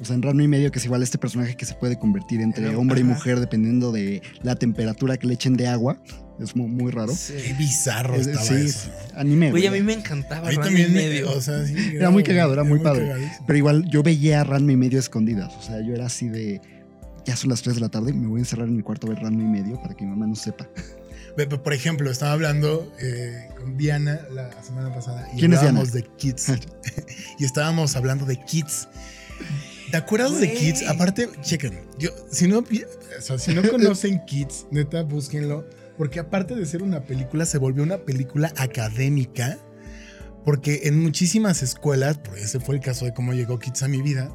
[0.00, 2.40] O sea, en Ranma y medio, que es igual este personaje que se puede convertir
[2.40, 6.00] entre hombre y mujer dependiendo de la temperatura que le echen de agua.
[6.40, 7.12] Es muy, muy raro.
[7.28, 8.88] Qué bizarro Es- estaba sí, eso.
[9.14, 9.20] ¿no?
[9.20, 9.50] anime.
[9.52, 11.30] Güey, a mí me encantaba Ranma y me- medio.
[11.30, 13.02] o sea, sí, Era muy cagado, era muy padre.
[13.06, 13.44] cagadísimo.
[13.46, 15.54] Pero igual yo veía a Ranma y medio escondidas.
[15.56, 16.60] O sea, yo era así de.
[17.24, 19.10] Ya son las 3 de la tarde, me voy a encerrar en mi cuarto a
[19.10, 20.68] ver Ranma y medio para que mi mamá no sepa.
[21.64, 26.06] Por ejemplo, estaba hablando eh, con Diana la semana pasada y ¿Quién es hablábamos Diana?
[26.08, 26.46] de Kids.
[27.38, 28.88] y estábamos hablando de Kids.
[29.94, 30.52] ¿Te acuerdas de.
[30.52, 30.88] Kids?
[30.88, 35.64] Aparte, chequen, yo, si no, o sea, si no conocen Kids, neta, búsquenlo.
[35.96, 39.56] Porque aparte de ser una película, se volvió una película académica.
[40.44, 44.02] Porque en muchísimas escuelas, por ese fue el caso de cómo llegó Kids a mi
[44.02, 44.32] vida,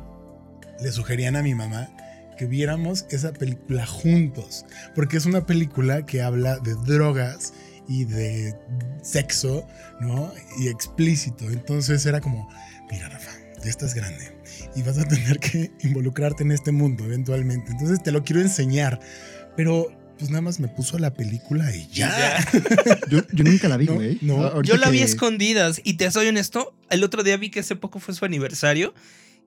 [0.81, 1.89] le sugerían a mi mamá
[2.37, 4.65] que viéramos esa película juntos.
[4.95, 7.51] Porque es una película que habla de drogas
[7.85, 8.55] y de
[9.01, 9.67] sexo,
[9.99, 10.31] ¿no?
[10.57, 11.51] Y explícito.
[11.51, 12.47] Entonces era como,
[12.89, 14.38] mira, Rafa, ya estás grande
[14.75, 17.71] y vas a tener que involucrarte en este mundo eventualmente.
[17.71, 18.99] Entonces te lo quiero enseñar.
[19.55, 22.37] Pero pues nada más me puso la película y ya.
[23.09, 24.17] Yo, yo nunca la vi, güey.
[24.21, 24.43] no.
[24.43, 27.49] A- ahorita Yo la vi a escondidas y te soy honesto, el otro día vi
[27.49, 28.93] que hace poco fue su aniversario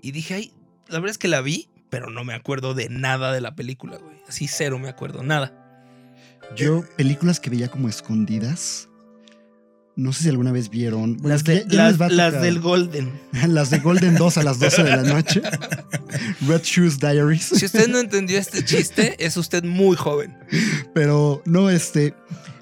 [0.01, 0.53] y dije, ay,
[0.89, 3.99] la verdad es que la vi, pero no me acuerdo de nada de la película,
[3.99, 4.17] güey.
[4.27, 5.53] Así cero me acuerdo, nada.
[6.57, 8.89] Yo, películas que veía como escondidas.
[9.94, 11.18] No sé si alguna vez vieron.
[11.18, 13.12] bueno, Las, de- ya- ya del Golden.
[13.48, 15.42] Las de Golden 2 a las 12 de la noche.
[16.46, 17.42] Red Shoes Diaries.
[17.44, 20.35] Si usted no entendió este chiste, es usted muy joven.
[20.94, 22.14] Pero no, este.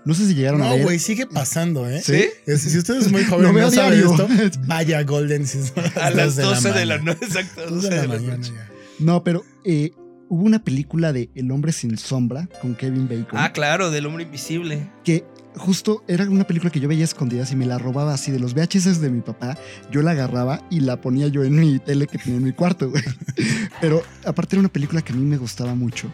[0.04, 0.82] No sé si llegaron a No, ver.
[0.84, 2.00] güey, sigue pasando, ¿eh?
[2.02, 2.24] ¿Sí?
[2.56, 4.26] Si usted es muy joven veo no sabe esto,
[4.66, 5.58] vaya Golden si
[6.00, 7.68] A las 12 de la noche, exacto.
[7.68, 8.70] 12 de la mañana ya.
[8.98, 9.92] No, pero eh,
[10.30, 13.38] hubo una película de El hombre sin sombra con Kevin Bacon.
[13.38, 14.88] Ah, claro, del hombre invisible.
[15.04, 15.24] que
[15.56, 18.54] justo era una película que yo veía escondidas y me la robaba así de los
[18.54, 19.58] VHS de mi papá.
[19.90, 22.90] Yo la agarraba y la ponía yo en mi tele que tenía en mi cuarto,
[22.90, 23.02] güey.
[23.80, 26.08] Pero aparte era una película que a mí me gustaba mucho.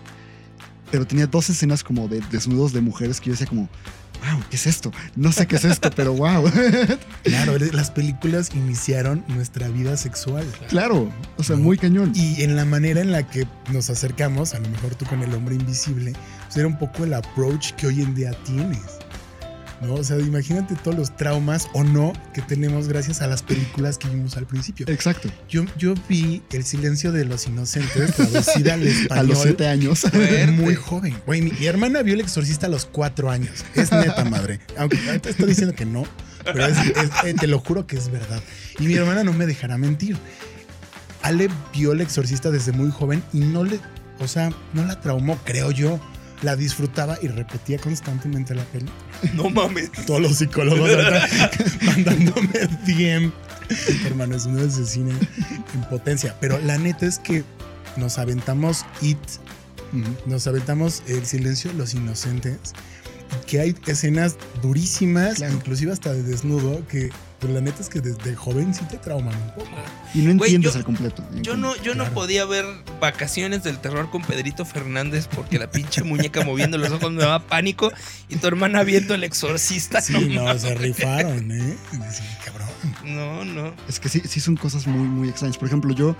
[0.91, 3.69] Pero tenía dos escenas como de desnudos de mujeres que yo decía como,
[4.21, 4.93] wow, ¿qué es esto?
[5.17, 6.45] No sé qué es esto, pero wow.
[7.25, 10.47] Claro, las películas iniciaron nuestra vida sexual.
[10.69, 12.13] claro, o sea, muy cañón.
[12.15, 15.35] Y en la manera en la que nos acercamos, a lo mejor tú con el
[15.35, 16.13] hombre invisible,
[16.45, 19.06] pues era un poco el approach que hoy en día tienes.
[19.83, 19.95] ¿No?
[19.95, 24.09] O sea, imagínate todos los traumas o no que tenemos gracias a las películas que
[24.09, 24.87] vimos al principio.
[24.89, 25.29] Exacto.
[25.51, 29.29] Yo, yo vi El silencio de los inocentes traducida al A español.
[29.29, 30.05] los siete años.
[30.55, 31.15] Muy joven.
[31.27, 33.65] Güey, mi, mi hermana vio El Exorcista a los cuatro años.
[33.75, 34.61] Es neta, madre.
[34.79, 36.05] Aunque ahorita estoy diciendo que no,
[36.45, 38.41] pero es- es- eh, te lo juro que es verdad.
[38.79, 40.17] Y mi hermana no me dejará mentir.
[41.23, 43.81] Ale vio el exorcista desde muy joven y no le,
[44.21, 46.01] o sea, no la traumó, creo yo.
[46.43, 48.95] La disfrutaba y repetía constantemente la película.
[49.35, 49.91] No mames.
[50.07, 50.91] Todos los psicólogos
[51.83, 53.33] mandándome DM.
[54.05, 55.13] Hermano, es uno de cine
[55.75, 56.37] en potencia.
[56.41, 57.45] Pero la neta es que
[57.97, 59.19] nos aventamos It,
[60.27, 62.75] nos aventamos El silencio de los inocentes.
[63.43, 65.55] Y que hay escenas durísimas, Claro.
[65.55, 67.11] inclusive hasta de desnudo, que
[67.41, 69.69] pues, la neta es que desde joven sí te trauman un poco.
[70.15, 71.23] Y no entiendes yo- al completo.
[71.43, 72.65] Yo no, yo no podía ver
[73.01, 77.41] Vacaciones del Terror con Pedrito Fernández porque la pinche muñeca moviendo los ojos me daba
[77.41, 77.93] pánico
[78.29, 80.01] y tu hermana viendo el exorcista.
[80.01, 81.77] Sí, no, se rifaron, ¿eh?
[82.11, 82.67] Sí, cabrón.
[83.05, 83.75] no, no.
[83.89, 85.59] Es que sí, sí son cosas muy, muy extrañas.
[85.59, 86.17] Por ejemplo, yo,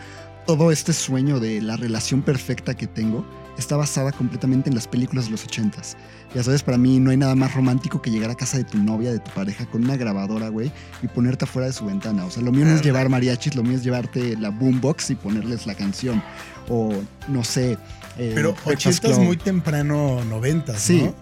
[0.47, 3.25] todo este sueño de la relación perfecta que tengo
[3.59, 5.97] está basada completamente en las películas de los ochentas.
[6.35, 8.79] Ya sabes, para mí no hay nada más romántico que llegar a casa de tu
[8.79, 10.71] novia, de tu pareja, con una grabadora, güey,
[11.03, 12.25] y ponerte afuera de su ventana.
[12.27, 15.15] O sea, lo mío no es llevar mariachis, lo mío es llevarte la boombox y
[15.15, 16.23] ponerles la canción.
[16.69, 16.93] O,
[17.29, 17.79] no sé...
[18.19, 21.03] eh, Pero ochentas muy temprano, noventas, Sí.
[21.05, 21.15] ¿no?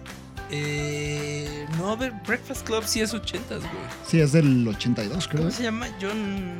[0.51, 3.71] Eh, no, a ver, Breakfast Club sí es ochentas, güey.
[4.07, 5.41] Sí, es del 82, creo.
[5.41, 5.87] ¿Cómo se llama?
[6.01, 6.59] John.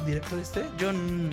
[0.00, 0.64] ¿El director este?
[0.80, 1.30] John.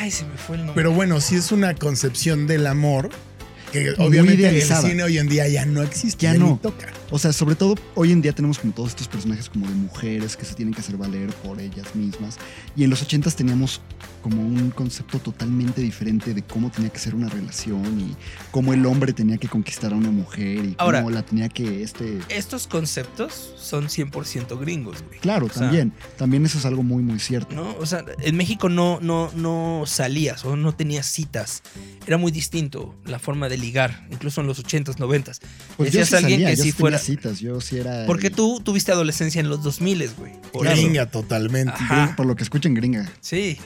[0.00, 0.74] Ay, se me fue el nombre.
[0.82, 3.10] Pero bueno, sí es una concepción del amor
[3.72, 4.88] que obviamente el idealizada.
[4.88, 6.46] cine hoy en día ya no existe, Ya ya, no.
[6.52, 6.86] ni toca.
[7.10, 10.36] O sea, sobre todo hoy en día tenemos como todos estos personajes como de mujeres
[10.36, 12.38] que se tienen que hacer valer por ellas mismas.
[12.76, 13.80] Y en los ochentas teníamos
[14.22, 18.16] como un concepto totalmente diferente de cómo tenía que ser una relación y
[18.50, 21.82] cómo el hombre tenía que conquistar a una mujer y Ahora- cómo la tenía que
[21.82, 25.18] este Estos conceptos son 100% gringos, güey.
[25.20, 27.74] claro O sea, también también eso es algo muy muy cierto ¿No?
[27.78, 31.62] O sea, en México no, no, no salías o no tenías citas.
[32.06, 35.40] Era muy distinto la forma de ligar, incluso en los 80s, 90s.
[35.78, 38.06] pues yo decías sí a alguien salía, que yo tenía fuera- citas yo sí era
[38.06, 40.32] Porque el- tú tuviste adolescencia en los 2000, güey.
[40.52, 40.76] Por eso.
[40.76, 41.72] Gringa totalmente.
[41.74, 42.14] Ajá.
[42.16, 43.58] por lo que escuchen gringa Sí.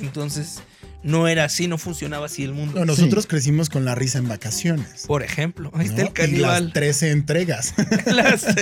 [0.00, 0.60] Entonces,
[1.02, 2.78] no era así, no funcionaba así el mundo.
[2.78, 5.04] No, nosotros crecimos con la risa en vacaciones.
[5.06, 6.62] Por ejemplo, ahí está el caníbal.
[6.62, 7.74] Y las 13 entregas.
[8.06, 8.46] Las-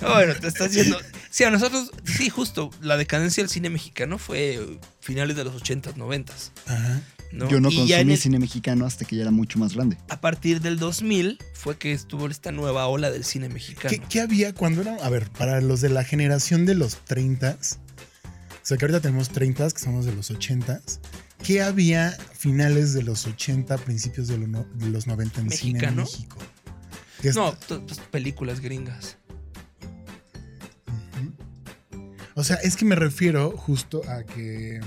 [0.00, 0.98] bueno, te estás yendo.
[1.30, 5.94] Sí, a nosotros, sí, justo, la decadencia del cine mexicano fue finales de los 80s,
[5.94, 6.50] 90s.
[6.66, 7.00] Ajá.
[7.34, 7.48] ¿No?
[7.50, 10.20] yo no y consumí el- cine mexicano hasta que ya era mucho más grande a
[10.20, 13.90] partir del 2000 fue que estuvo esta nueva ola del cine mexicano.
[13.90, 14.96] ¿Qué, qué había cuando era?
[15.04, 19.28] A ver, para los de la generación de los 30 o sea que ahorita tenemos
[19.28, 20.80] 30 que somos de los 80
[21.42, 25.90] ¿Qué había finales de los 80, principios de, lo no- de los 90 en cine.
[25.90, 26.38] México?
[27.34, 29.18] No, pues, películas gringas.
[32.34, 34.80] O sea, es que me refiero justo a que.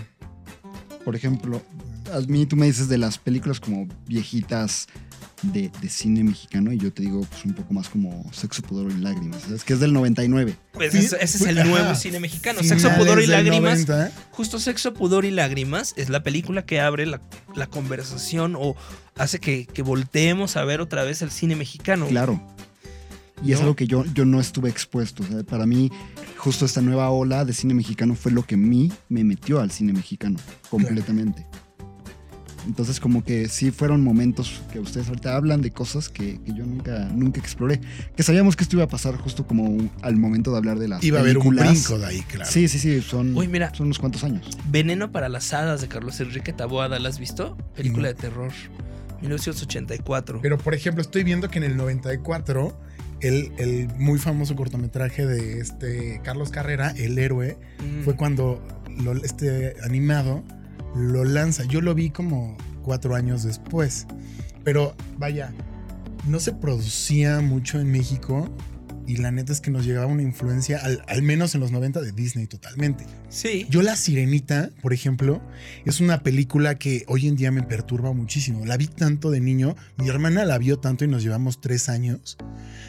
[1.06, 1.62] Por ejemplo,
[2.12, 4.88] a mí tú me dices de las películas como viejitas
[5.41, 8.91] de, de cine mexicano y yo te digo pues un poco más como Sexo, Pudor
[8.91, 9.43] y Lágrimas.
[9.43, 9.63] ¿sabes?
[9.63, 10.56] Que es del 99.
[10.74, 12.60] Pues ese, ese es el ajá, nuevo cine mexicano.
[12.60, 13.88] finales Sexo, pudor y lágrimas.
[13.88, 14.12] 90.
[14.32, 17.22] Justo Sexo, Pudor y Lágrimas es la película que abre la,
[17.56, 18.76] la conversación o
[19.15, 22.08] hace que, que volteemos a ver otra vez el cine mexicano.
[22.08, 22.41] Claro.
[23.43, 25.24] Y es algo que yo, yo no estuve expuesto.
[25.24, 25.91] o sea, para mí,
[26.38, 29.72] justo esta nueva ola de cine mexicano fue lo que a mí me metió al
[29.72, 30.39] cine mexicano
[30.70, 31.46] completamente.
[32.67, 36.65] Entonces, como que sí fueron momentos que ustedes ahorita hablan de cosas que, que yo
[36.65, 37.80] nunca, nunca exploré.
[38.15, 41.03] Que sabíamos que esto iba a pasar justo como al momento de hablar de las
[41.03, 42.51] Iba a haber un brinco de ahí, claro.
[42.51, 43.73] Sí, sí, sí, son, Uy, mira.
[43.73, 44.49] son unos cuantos años.
[44.69, 47.58] Veneno para las hadas de Carlos Enrique Taboada, ¿la has visto?
[47.75, 48.08] Película No.
[48.10, 48.51] de terror.
[49.21, 50.39] 1984.
[50.41, 52.77] Pero, por ejemplo, estoy viendo que en el 94,
[53.21, 58.03] el, el muy famoso cortometraje de este Carlos Carrera, El Héroe, Mm.
[58.03, 58.62] fue cuando
[58.97, 60.43] lo- este animado
[60.98, 61.64] lo lanza.
[61.66, 64.08] Yo lo vi como cuatro años después.
[64.64, 65.54] Pero vaya,
[66.28, 68.50] no se producía mucho en México.
[69.06, 72.02] Y la neta es que nos llegaba una influencia, al, al menos en los 90,
[72.02, 73.06] de Disney totalmente.
[73.30, 73.66] Sí.
[73.70, 75.42] Yo La Sirenita, por ejemplo,
[75.86, 78.66] es una película que hoy en día me perturba muchísimo.
[78.66, 82.38] La vi tanto de niño, mi hermana la vio tanto y nos llevamos tres años.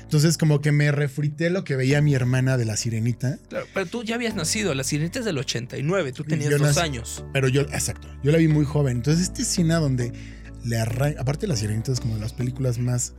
[0.09, 3.38] Entonces como que me refrité lo que veía mi hermana de La Sirenita.
[3.51, 6.75] Claro, pero tú ya habías nacido, la sirenita es del 89, tú tenías Yo dos
[6.77, 7.25] nací- años.
[7.35, 8.97] Pero yo, exacto, yo la vi muy joven.
[8.97, 10.14] Entonces esta escena donde
[10.64, 13.12] le arranca, aparte La Sirenita es como de las películas más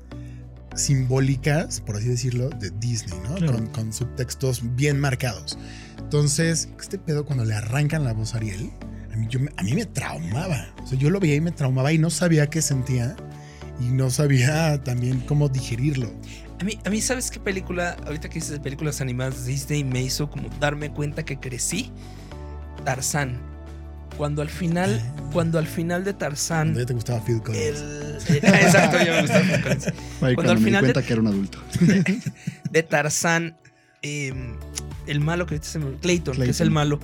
[0.76, 3.36] simbólicas, por así decirlo, de Disney, ¿no?
[3.36, 3.54] Claro.
[3.54, 5.58] Con, con subtextos bien marcados.
[6.00, 8.72] Entonces, este pedo cuando le arrancan la voz a Ariel,
[9.14, 10.74] a mí, yo a mí me traumaba.
[10.84, 13.16] O sea, yo lo veía y me traumaba y no sabía qué sentía
[13.80, 16.12] y no sabía también cómo digerirlo.
[16.60, 17.96] A mí, a mí, ¿sabes qué película?
[18.06, 21.92] Ahorita que dices de películas animadas de Disney, me hizo como darme cuenta que crecí.
[22.84, 23.40] Tarzán.
[24.18, 27.64] Cuando al final, cuando al final de Tarzán, Cuando ya te gustaba Phil Collins.
[27.66, 29.84] el, eh, exacto, ya me gustó Phil Collins.
[30.20, 31.60] Cuando cuando al me di final de- cuenta que era un adulto.
[32.72, 33.56] de Tarzán,
[34.02, 34.34] eh,
[35.08, 36.68] el malo que ahorita se me- Clayton, que es Clayton.
[36.68, 37.00] el malo,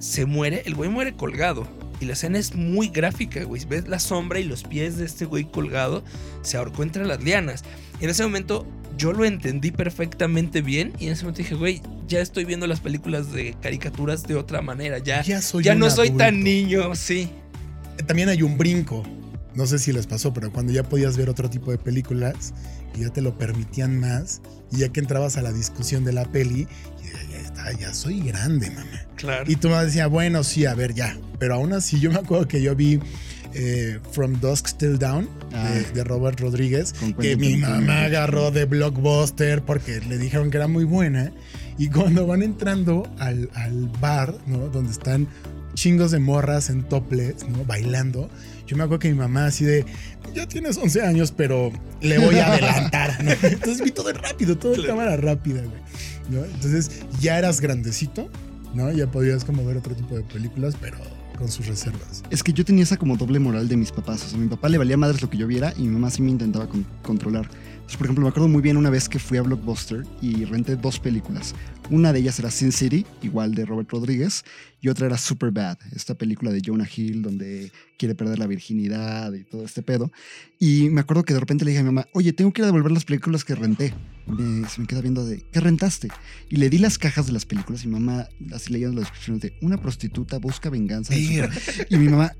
[0.00, 1.68] se muere, el güey muere colgado.
[2.02, 3.64] Y la escena es muy gráfica, güey.
[3.64, 6.02] Ves la sombra y los pies de este güey colgado.
[6.42, 7.62] Se ahorcó entre las lianas.
[8.00, 8.66] Y en ese momento
[8.98, 10.92] yo lo entendí perfectamente bien.
[10.98, 14.62] Y en ese momento dije, güey, ya estoy viendo las películas de caricaturas de otra
[14.62, 14.98] manera.
[14.98, 17.30] Ya, ya, Ya soy no un soy tan niño, sí.
[18.08, 19.04] También hay un brinco.
[19.54, 22.52] No sé si les pasó, pero cuando ya podías ver otro tipo de películas
[22.96, 24.40] y ya te lo permitían más,
[24.72, 26.91] y ya que entrabas a la discusión de la peli, ya, ya
[27.52, 28.86] está, ya soy grande, mamá.
[29.16, 29.50] Claro.
[29.50, 31.16] Y tu mamá decía, bueno, sí, a ver, ya.
[31.38, 32.98] Pero aún así, yo me acuerdo que yo vi
[33.54, 35.68] eh, From Dusk Till Down Ah.
[35.70, 40.66] de, de Robert Rodríguez, que mi mamá agarró de Blockbuster porque le dijeron que era
[40.68, 41.30] muy buena.
[41.78, 44.68] Y cuando van entrando al, al bar, ¿no?
[44.68, 45.28] Donde están
[45.74, 47.64] chingos de morras en topless, ¿no?
[47.64, 48.30] Bailando.
[48.66, 49.84] Yo me acuerdo que mi mamá así de,
[50.34, 53.30] ya tienes 11 años, pero le voy a adelantar, ¿no?
[53.42, 55.80] Entonces vi todo rápido, todo en cámara rápida, güey.
[56.30, 58.28] Entonces ya eras grandecito,
[58.74, 58.90] ¿no?
[58.92, 60.98] Ya podías como ver otro tipo de películas, pero
[61.38, 62.22] con sus reservas.
[62.30, 64.24] Es que yo tenía esa como doble moral de mis papás.
[64.24, 66.10] O sea, a mi papá le valía madres lo que yo viera y mi mamá
[66.10, 67.48] sí me intentaba con- controlar.
[67.92, 70.76] Entonces, por ejemplo, me acuerdo muy bien una vez que fui a Blockbuster y renté
[70.76, 71.54] dos películas.
[71.90, 74.44] Una de ellas era Sin City, igual de Robert Rodríguez,
[74.80, 79.34] y otra era Super Bad, esta película de Jonah Hill donde quiere perder la virginidad
[79.34, 80.10] y todo este pedo.
[80.58, 82.64] Y me acuerdo que de repente le dije a mi mamá, oye, tengo que ir
[82.64, 83.92] a devolver las películas que renté.
[84.26, 86.08] Me- se me queda viendo de, ¿qué rentaste?
[86.48, 89.42] Y le di las cajas de las películas y mi mamá, así leyendo las descripciones
[89.42, 91.12] de, una prostituta busca venganza.
[91.12, 91.46] de
[91.90, 92.32] y mi mamá,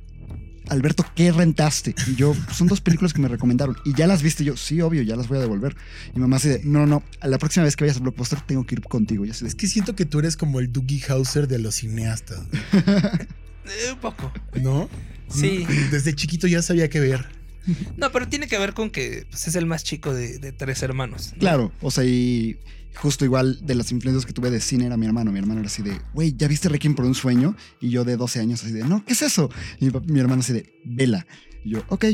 [0.68, 1.94] Alberto, ¿qué rentaste?
[2.06, 3.76] Y yo, son dos películas que me recomendaron.
[3.84, 5.76] Y ya las viste Y yo, sí, obvio, ya las voy a devolver.
[6.14, 8.64] Y mamá así de, no, no, a la próxima vez que vayas a Blockbuster tengo
[8.64, 9.24] que ir contigo.
[9.24, 11.76] Y así de, Es que siento que tú eres como el Dougie Hauser de los
[11.76, 12.40] cineastas,
[13.64, 14.32] Eh, un poco.
[14.60, 14.88] ¿no?
[15.28, 15.64] Sí.
[15.90, 17.26] Desde chiquito ya sabía qué ver.
[17.96, 20.82] No, pero tiene que ver con que pues, es el más chico de, de tres
[20.82, 21.30] hermanos.
[21.34, 21.38] ¿no?
[21.38, 22.58] Claro, o sea, y
[22.96, 25.32] justo igual de las influencias que tuve de cine era mi hermano.
[25.32, 27.56] Mi hermano era así de, güey, ¿ya viste Requiem por un sueño?
[27.80, 29.50] Y yo de 12 años así de, no, ¿qué es eso?
[29.80, 31.26] Y mi, hermano así de, vela.
[31.64, 32.06] Y yo, ok.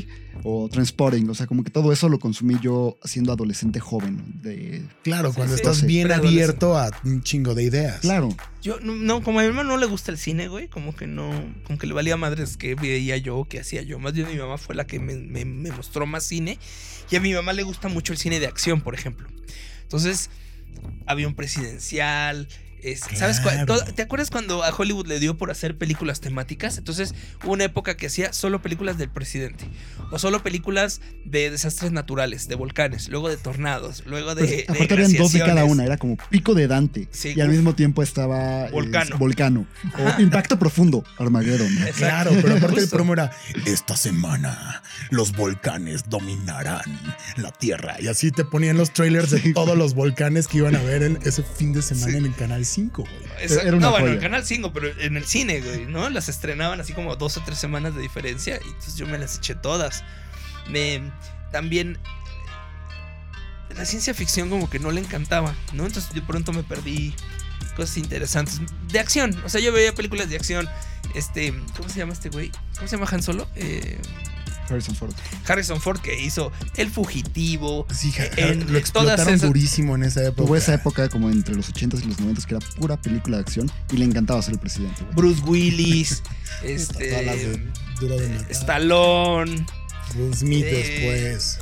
[0.44, 4.22] O Transporting, o sea, como que todo eso lo consumí yo siendo adolescente joven.
[4.42, 5.62] De, Claro, Sí, cuando sí.
[5.62, 8.00] estás Sí, bien abierto a un chingo de ideas.
[8.00, 8.28] claro,
[8.62, 11.06] Yo, no, no, como a mi hermano no le gusta el cine, güey, como que
[11.06, 11.30] no,
[11.64, 13.98] como que le valía madres que veía yo, que hacía yo.
[13.98, 16.58] Más bien mi mamá fue la que me, me- me mostró más cine.
[17.10, 19.26] Y a mi mamá le gusta mucho el cine de acción, por ejemplo.
[19.82, 20.28] Entonces,
[21.06, 22.48] avión presidencial.
[22.82, 23.66] Es- ¿Sabes cuál?
[23.94, 26.78] ¿Te acuerdas cuando a Hollywood le dio por hacer películas temáticas?
[26.78, 27.14] Entonces,
[27.44, 29.64] una época que hacía solo películas del presidente.
[30.10, 34.44] O solo películas de desastres naturales, de volcanes, luego de tornados, luego de.
[34.44, 37.08] Pues, de aparte habían dos de cada una, era como pico de Dante.
[37.10, 39.18] Sí, y al mismo tiempo estaba eh, Volcano.
[39.18, 39.66] Volcano.
[39.98, 41.68] O Impacto Profundo, Armageddon.
[41.98, 43.30] Claro, pero aparte el promo era,
[43.66, 46.82] esta semana los volcanes dominarán
[47.36, 47.96] la Tierra.
[48.00, 51.18] Y así te ponían los trailers de todos los volcanes que iban a ver en
[51.24, 52.16] ese fin de semana Sí.
[52.18, 53.14] en el Canal 5, güey.
[53.38, 54.14] Era una no, bueno, joya.
[54.14, 56.08] el Canal 5, pero en el cine, güey, ¿no?
[56.10, 59.38] Las estrenaban así como dos o tres semanas de diferencia y entonces yo me las
[59.38, 60.04] eché todas.
[60.68, 61.02] Me,
[61.50, 61.98] también
[63.76, 65.86] la ciencia ficción como que no le encantaba, ¿no?
[65.86, 67.14] Entonces de pronto me perdí
[67.76, 69.40] cosas interesantes de acción.
[69.44, 70.68] O sea, yo veía películas de acción.
[71.14, 72.50] Este, ¿cómo se llama este güey?
[72.76, 73.48] ¿Cómo se llama Han Solo?
[73.54, 73.98] Eh,
[74.68, 75.12] Harrison Ford.
[75.46, 77.86] Harrison Ford que hizo El Fugitivo.
[77.94, 80.42] Sí, En lo explotaron esas- durísimo en esa época.
[80.44, 83.42] Tuvo esa época como entre los 80s y los 90s que era pura película de
[83.42, 85.02] acción y le encantaba ser el presidente.
[85.02, 85.14] güey.
[85.14, 86.22] Bruce Willis.
[86.62, 88.06] Todas las de este.
[88.06, 88.52] De.
[88.52, 89.66] Stallone.
[90.16, 91.58] Will Smith Eh, después.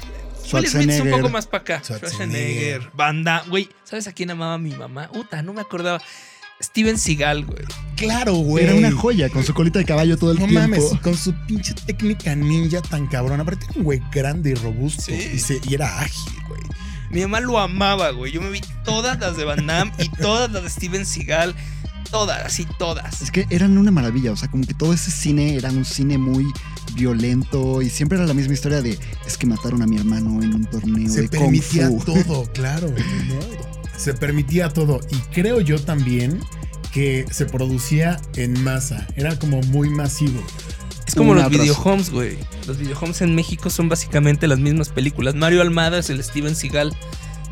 [0.53, 1.11] Will Smith es un Schwarzenegger.
[1.13, 1.81] poco más para acá.
[1.83, 2.11] Schwarzenegger.
[2.13, 2.91] Schwarzenegger.
[2.95, 3.45] Banda.
[3.49, 5.11] Güey, ¿sabes a quién amaba mi mamá?
[5.15, 6.01] Uta, no me acordaba.
[6.63, 7.65] Steven Seagal, güey.
[7.97, 8.65] Claro, güey.
[8.65, 10.61] Era una joya con su colita de caballo todo el No tiempo.
[10.69, 13.41] mames, con su pinche técnica ninja tan cabrón.
[13.41, 15.03] Aparte era un güey grande y robusto.
[15.07, 15.31] Sí.
[15.35, 16.61] Y, se- y era ágil, güey.
[17.11, 18.33] Mi mamá lo amaba, güey.
[18.33, 21.55] Yo me vi todas las de Van Damme y todas las de Steven Seagal.
[22.11, 23.21] Todas, así todas.
[23.21, 26.19] Es que eran una maravilla, o sea, como que todo ese cine era un cine
[26.19, 26.47] muy
[26.95, 30.55] violento y siempre era la misma historia de es que mataron a mi hermano en
[30.55, 31.99] un torneo Se de Kung permitía Fu.
[32.05, 32.89] todo, claro.
[32.89, 33.76] ¿no?
[33.97, 35.01] Se permitía todo.
[35.11, 36.41] Y creo yo también
[36.93, 39.07] que se producía en masa.
[39.17, 40.43] Era como muy masivo.
[41.07, 42.39] Es como Una los videohomes, güey.
[42.67, 45.35] Los videohomes en México son básicamente las mismas películas.
[45.35, 46.97] Mario Almada es el Steven Seagal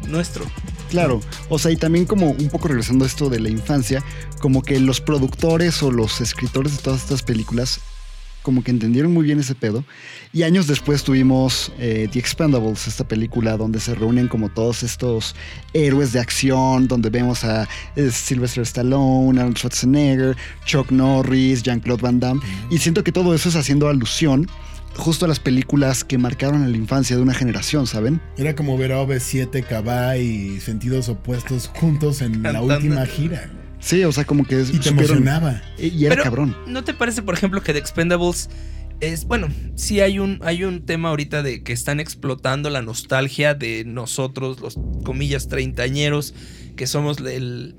[0.08, 0.44] nuestro.
[0.90, 4.04] Claro, o sea, y también como un poco regresando a esto de la infancia,
[4.40, 7.80] como que los productores o los escritores de todas estas películas
[8.44, 9.84] como que entendieron muy bien ese pedo.
[10.32, 15.34] Y años después tuvimos eh, The Expendables, esta película donde se reúnen como todos estos
[15.72, 17.66] héroes de acción, donde vemos a
[17.96, 20.36] eh, Sylvester Stallone, Arnold Schwarzenegger,
[20.66, 22.42] Chuck Norris, Jean-Claude Van Damme.
[22.70, 24.46] Y siento que todo eso es haciendo alusión
[24.96, 28.20] justo las películas que marcaron la infancia de una generación, ¿saben?
[28.36, 33.50] Era como ver a OV7, Cabá y Sentidos Opuestos juntos en la última gira.
[33.84, 35.62] Sí, o sea, como que Y te supieron- emocionaba.
[35.78, 36.56] Y era Pero- cabrón.
[36.66, 38.48] ¿No te parece, por ejemplo, que The Expendables
[39.00, 43.52] es, bueno, sí hay un, hay un tema ahorita de que están explotando la nostalgia
[43.54, 46.34] de nosotros, los comillas treintañeros,
[46.76, 47.74] que somos el,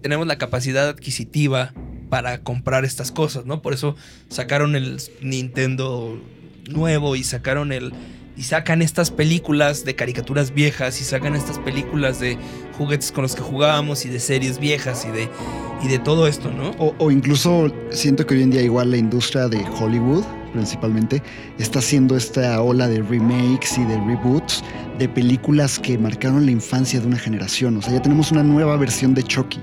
[0.00, 1.74] tenemos la capacidad adquisitiva
[2.08, 3.60] para comprar estas cosas, ¿no?
[3.60, 3.96] Por eso
[4.28, 6.18] sacaron el Nintendo
[6.70, 7.92] nuevo y sacaron el
[8.36, 12.36] y sacan estas películas de caricaturas viejas y sacan estas películas de
[12.76, 15.28] juguetes con los que jugábamos y de series viejas y de
[15.82, 16.70] y de todo esto, ¿no?
[16.78, 21.22] O, o incluso siento que hoy en día igual la industria de Hollywood, principalmente,
[21.58, 24.64] está haciendo esta ola de remakes y de reboots
[24.98, 27.76] de películas que marcaron la infancia de una generación.
[27.76, 29.60] O sea, ya tenemos una nueva versión de Chucky,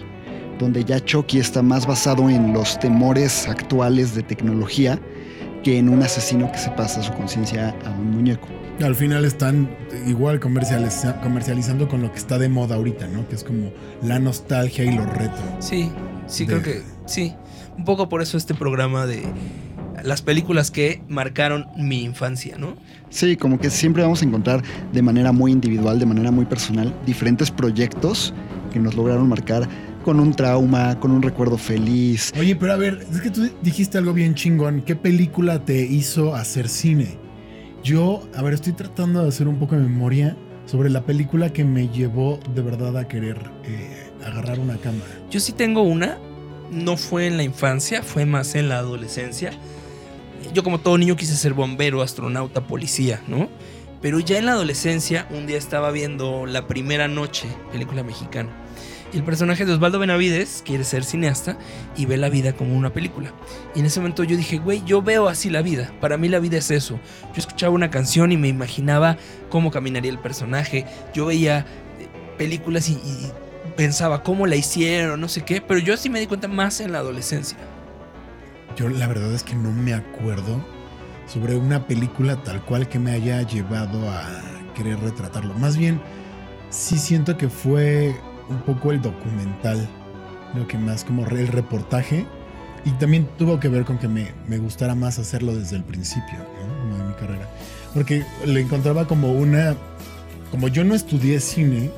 [0.60, 5.00] donde ya Chucky está más basado en los temores actuales de tecnología
[5.64, 8.48] que en un asesino que se pasa su conciencia a un muñeco.
[8.84, 9.70] Al final están
[10.08, 13.28] igual comercializa- comercializando con lo que está de moda ahorita, ¿no?
[13.28, 15.44] Que es como la nostalgia y lo retro.
[15.60, 15.90] Sí,
[16.28, 17.36] sí, De- creo que sí.
[17.78, 19.22] Un poco por eso este programa de
[20.04, 22.76] las películas que marcaron mi infancia, ¿no?
[23.10, 26.94] Sí, como que siempre vamos a encontrar de manera muy individual, de manera muy personal,
[27.06, 28.34] diferentes proyectos
[28.74, 29.68] que nos lograron marcar
[30.04, 32.32] con un trauma, con un recuerdo feliz.
[32.40, 34.82] Oye, pero a ver, es que tú dijiste algo bien chingón.
[34.82, 37.18] ¿Qué película te hizo hacer cine?
[37.84, 41.64] Yo, a ver, estoy tratando de hacer un poco de memoria sobre la película que
[41.64, 45.10] me llevó de verdad a querer eh, agarrar una cámara.
[45.32, 46.20] Yo sí tengo una,
[46.70, 49.52] no fue en la infancia, fue más en la adolescencia.
[50.54, 53.50] Yo como todo niño quise ser bombero, astronauta, policía, ¿no?
[54.00, 58.50] Pero ya en la adolescencia, un día estaba viendo La Primera Noche, película mexicana.
[59.14, 61.58] El personaje de Osvaldo Benavides quiere ser cineasta
[61.98, 63.34] y ve la vida como una película.
[63.76, 65.92] Y en ese momento yo dije, güey, yo veo así la vida.
[66.00, 66.98] Para mí la vida es eso.
[67.34, 69.18] Yo escuchaba una canción y me imaginaba
[69.50, 70.86] cómo caminaría el personaje.
[71.14, 71.66] Yo veía
[72.00, 72.08] eh,
[72.38, 73.32] películas y, y
[73.76, 75.60] pensaba cómo la hicieron, no sé qué.
[75.60, 77.58] Pero yo sí me di cuenta más en la adolescencia.
[78.78, 80.64] Yo la verdad es que no me acuerdo
[81.28, 84.24] sobre una película tal cual que me haya llevado a
[84.74, 85.54] querer retratarlo.
[85.56, 86.00] Más bien,
[86.70, 88.16] sí siento que fue
[88.52, 89.88] un poco el documental,
[90.56, 92.26] lo que más como el reportaje.
[92.84, 96.40] Y también tuvo que ver con que me, me gustara más hacerlo desde el principio,
[96.40, 96.78] ¿no?
[96.82, 97.48] Como de mi carrera.
[97.94, 99.76] Porque le encontraba como una...
[100.50, 101.92] Como yo no estudié cine,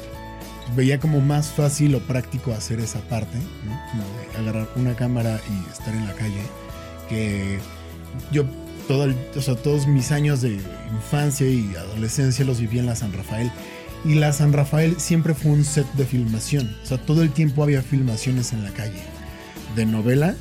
[0.76, 3.80] veía como más fácil o práctico hacer esa parte, ¿no?
[3.92, 6.42] Como de agarrar una cámara y estar en la calle.
[7.10, 7.60] Que
[8.32, 8.44] yo,
[8.88, 10.60] todo el- o sea, todos mis años de
[10.94, 13.50] infancia y adolescencia los viví en la San Rafael.
[14.06, 16.76] Y la San Rafael siempre fue un set de filmación.
[16.84, 19.02] O sea, todo el tiempo había filmaciones en la calle.
[19.76, 20.36] De novelas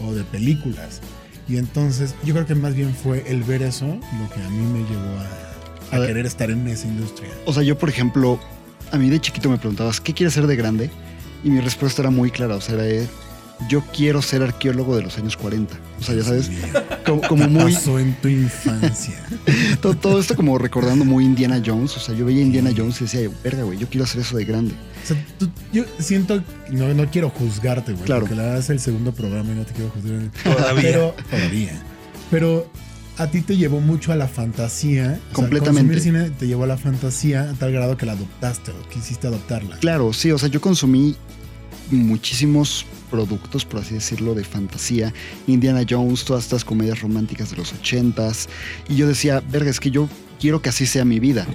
[0.00, 1.00] o de películas.
[1.48, 4.64] Y entonces yo creo que más bien fue el ver eso lo que a mí
[4.72, 6.08] me llevó a, A a ver.
[6.08, 7.28] querer estar en esa industria.
[7.46, 8.38] O sea, yo, por ejemplo,
[8.92, 10.90] a mí de chiquito me preguntabas, ¿qué quieres ser de grande?
[11.42, 13.08] Y mi respuesta era muy clara, o sea, era,
[13.68, 15.74] yo quiero ser arqueólogo de los años 40.
[15.98, 16.50] O sea, ya sabes,
[17.04, 17.72] como, como ¿Qué muy...
[17.74, 19.14] pasó en tu infancia?
[19.82, 21.96] Todo, todo esto como recordando muy Indiana Jones.
[21.96, 24.44] O sea, yo veía Indiana Jones y decía, verga, güey, yo quiero hacer eso de
[24.44, 24.74] grande.
[25.02, 28.04] O sea, tú- yo siento, no, no quiero juzgarte, güey.
[28.04, 28.22] Claro.
[28.22, 30.30] Porque la verdad es el segundo programa y no te quiero juzgar.
[30.44, 30.82] Todavía.
[30.82, 31.82] Pero, todavía.
[32.30, 32.70] Pero
[33.18, 35.04] a ti te llevó mucho a la fantasía.
[35.04, 35.94] O sea, Completamente.
[35.94, 39.26] consumir cine te llevó a la fantasía a tal grado que la adoptaste o quisiste
[39.26, 39.76] adoptarla.
[39.78, 41.16] Claro, sí, o sea, yo consumí
[41.90, 45.12] muchísimos productos, por así decirlo, de fantasía.
[45.46, 48.48] Indiana Jones, todas estas comedias románticas de los ochentas.
[48.88, 50.08] Y yo decía, verga, es que yo
[50.38, 51.46] quiero que así sea mi vida.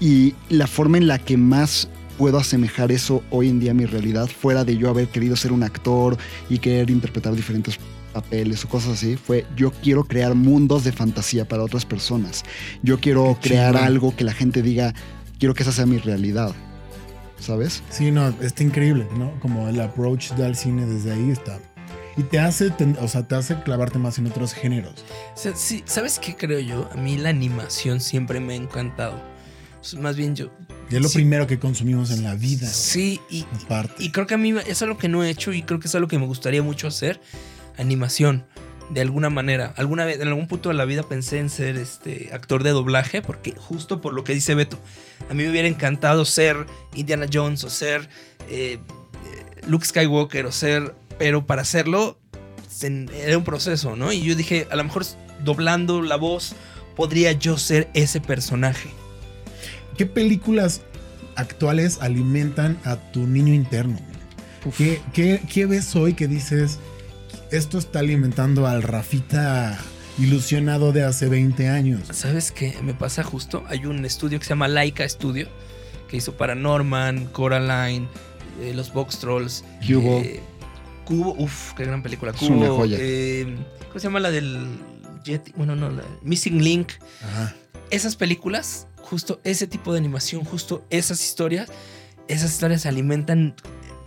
[0.00, 1.88] Y la forma en la que más
[2.18, 5.52] puedo asemejar eso hoy en día a mi realidad, fuera de yo haber querido ser
[5.52, 6.18] un actor
[6.50, 7.78] y querer interpretar diferentes
[8.12, 12.44] papeles o cosas así, fue yo quiero crear mundos de fantasía para otras personas.
[12.82, 14.94] Yo quiero crear algo que la gente diga,
[15.38, 16.54] quiero que esa sea mi realidad.
[17.40, 17.82] ¿Sabes?
[17.90, 19.32] Sí, no, está increíble, ¿no?
[19.40, 21.58] Como el approach del cine desde ahí está.
[22.16, 25.04] Y te hace, ten- o sea, te hace clavarte más en otros géneros.
[25.34, 26.88] O sea, sí, ¿Sabes qué creo yo?
[26.92, 29.20] A mí la animación siempre me ha encantado.
[29.98, 30.50] Más bien yo...
[30.90, 31.14] Y es lo Sí.
[31.18, 32.66] primero que consumimos en la vida.
[32.68, 35.86] Sí, y creo que a mí es algo que no he hecho y creo que
[35.88, 37.20] es algo que me gustaría mucho hacer.
[37.78, 38.44] Animación,
[38.90, 39.72] de alguna manera.
[39.76, 43.22] Alguna vez, en algún punto de la vida pensé en ser este actor de doblaje,
[43.22, 44.78] porque justo por lo que dice Beto,
[45.28, 48.08] a mí me hubiera encantado ser Indiana Jones o ser
[48.48, 50.94] eh, eh, Luke Skywalker o ser...
[51.18, 52.18] Pero para hacerlo
[52.68, 54.10] se- era un proceso, ¿no?
[54.12, 55.04] Y yo dije, a lo mejor
[55.44, 56.54] doblando la voz
[56.96, 58.88] podría yo ser ese personaje.
[59.98, 60.80] ¿Qué películas
[61.36, 63.98] actuales alimentan a tu niño interno?
[64.76, 66.78] ¿Qué, qué, qué ves hoy que dices,
[67.50, 69.78] esto está alimentando al Rafita
[70.18, 72.00] ilusionado de hace 20 años.
[72.12, 72.76] ¿Sabes qué?
[72.82, 73.64] Me pasa justo.
[73.68, 75.48] Hay un estudio que se llama Laika Studio
[76.08, 78.08] que hizo para Norman, Coraline,
[78.60, 79.64] eh, los Box Trolls.
[79.86, 80.18] Cubo.
[80.20, 80.40] eh,
[81.04, 82.32] Cubo, uff, qué gran película.
[82.32, 82.54] Es Cubo.
[82.56, 82.98] una joya.
[83.00, 83.56] eh,
[83.88, 84.66] ¿Cómo se llama la del
[85.24, 85.52] Jet?
[85.56, 86.92] Bueno, no, la Missing Link.
[87.22, 87.54] Ajá.
[87.90, 91.68] Esas películas, justo ese tipo de animación, justo esas historias,
[92.28, 93.54] esas historias alimentan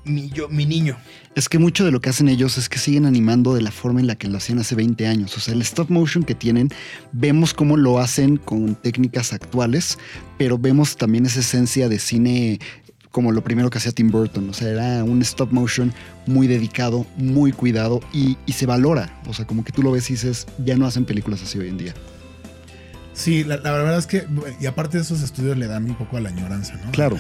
[0.05, 0.97] mi, yo, mi niño.
[1.35, 3.99] Es que mucho de lo que hacen ellos es que siguen animando de la forma
[3.99, 5.35] en la que lo hacían hace 20 años.
[5.37, 6.69] O sea, el stop motion que tienen,
[7.11, 9.97] vemos cómo lo hacen con técnicas actuales,
[10.37, 12.59] pero vemos también esa esencia de cine
[13.11, 14.49] como lo primero que hacía Tim Burton.
[14.49, 15.93] O sea, era un stop motion
[16.25, 19.21] muy dedicado, muy cuidado y, y se valora.
[19.27, 21.69] O sea, como que tú lo ves y dices, ya no hacen películas así hoy
[21.69, 21.93] en día.
[23.13, 24.25] Sí, la, la verdad es que,
[24.59, 26.91] y aparte de esos estudios le dan un poco a la añoranza, ¿no?
[26.91, 27.17] Claro.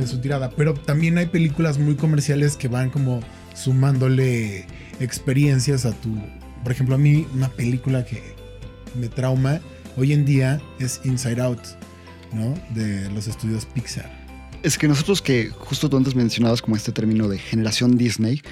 [0.00, 0.50] En su tirada.
[0.50, 3.20] Pero también hay películas muy comerciales que van como
[3.54, 4.66] sumándole
[5.00, 6.16] experiencias a tu.
[6.62, 8.22] Por ejemplo, a mí, una película que
[8.98, 9.60] me trauma
[9.96, 11.60] hoy en día es Inside Out,
[12.32, 12.54] ¿no?
[12.74, 14.10] De los estudios Pixar.
[14.62, 18.42] Es que nosotros que justo tú antes mencionabas como este término de generación Disney,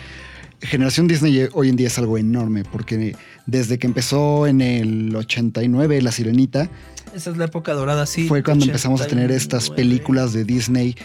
[0.61, 3.15] generación Disney hoy en día es algo enorme porque
[3.47, 6.71] desde que empezó en el 89 La Sirenita,
[7.15, 8.27] Esa es la época dorada, sí.
[8.27, 9.77] fue cuando empezamos a tener estas 89.
[9.77, 10.97] películas de Disney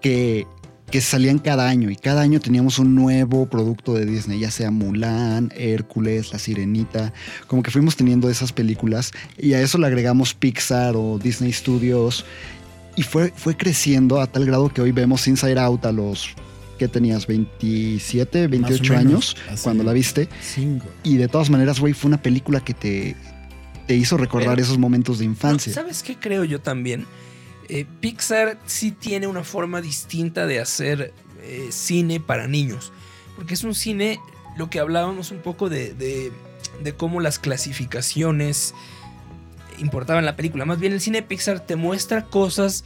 [0.00, 0.46] que,
[0.90, 4.70] que salían cada año y cada año teníamos un nuevo producto de Disney, ya sea
[4.70, 7.12] Mulan, Hércules, La Sirenita,
[7.46, 12.24] como que fuimos teniendo esas películas y a eso le agregamos Pixar o Disney Studios
[12.96, 16.30] y fue, fue creciendo a tal grado que hoy vemos Inside Out a los
[16.78, 20.86] que tenías 27, 28 menos, años cuando la viste Cinco.
[21.02, 23.16] y de todas maneras, güey, fue una película que te,
[23.86, 25.72] te hizo recordar Pero- esos momentos de infancia.
[25.72, 27.04] ¿Sabes qué creo yo también?
[27.68, 31.12] Eh, Pixar sí tiene una forma distinta de hacer
[31.42, 32.92] eh, cine para niños.
[33.36, 34.18] Porque es un cine,
[34.56, 36.32] lo que hablábamos un poco de, de-
[36.82, 38.74] de cómo las clasificaciones
[39.78, 40.64] importaban la película.
[40.64, 42.84] Más bien el cine Pixar te muestra cosas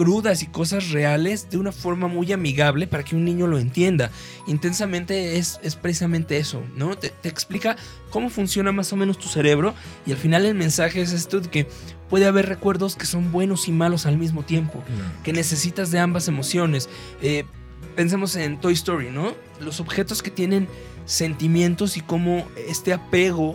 [0.00, 4.10] crudas y cosas reales de una forma muy amigable para que un niño lo entienda.
[4.46, 6.96] Intensamente es, es precisamente eso, ¿no?
[6.96, 7.76] Te, te explica
[8.08, 9.74] cómo funciona más o menos tu cerebro
[10.06, 11.68] y al final el mensaje es esto de que
[12.08, 14.82] puede haber recuerdos que son buenos y malos al mismo tiempo,
[15.22, 16.88] que necesitas de ambas emociones.
[17.20, 17.44] Eh,
[17.94, 19.34] pensemos en Toy Story, ¿no?
[19.60, 20.66] Los objetos que tienen
[21.04, 23.54] sentimientos y cómo este apego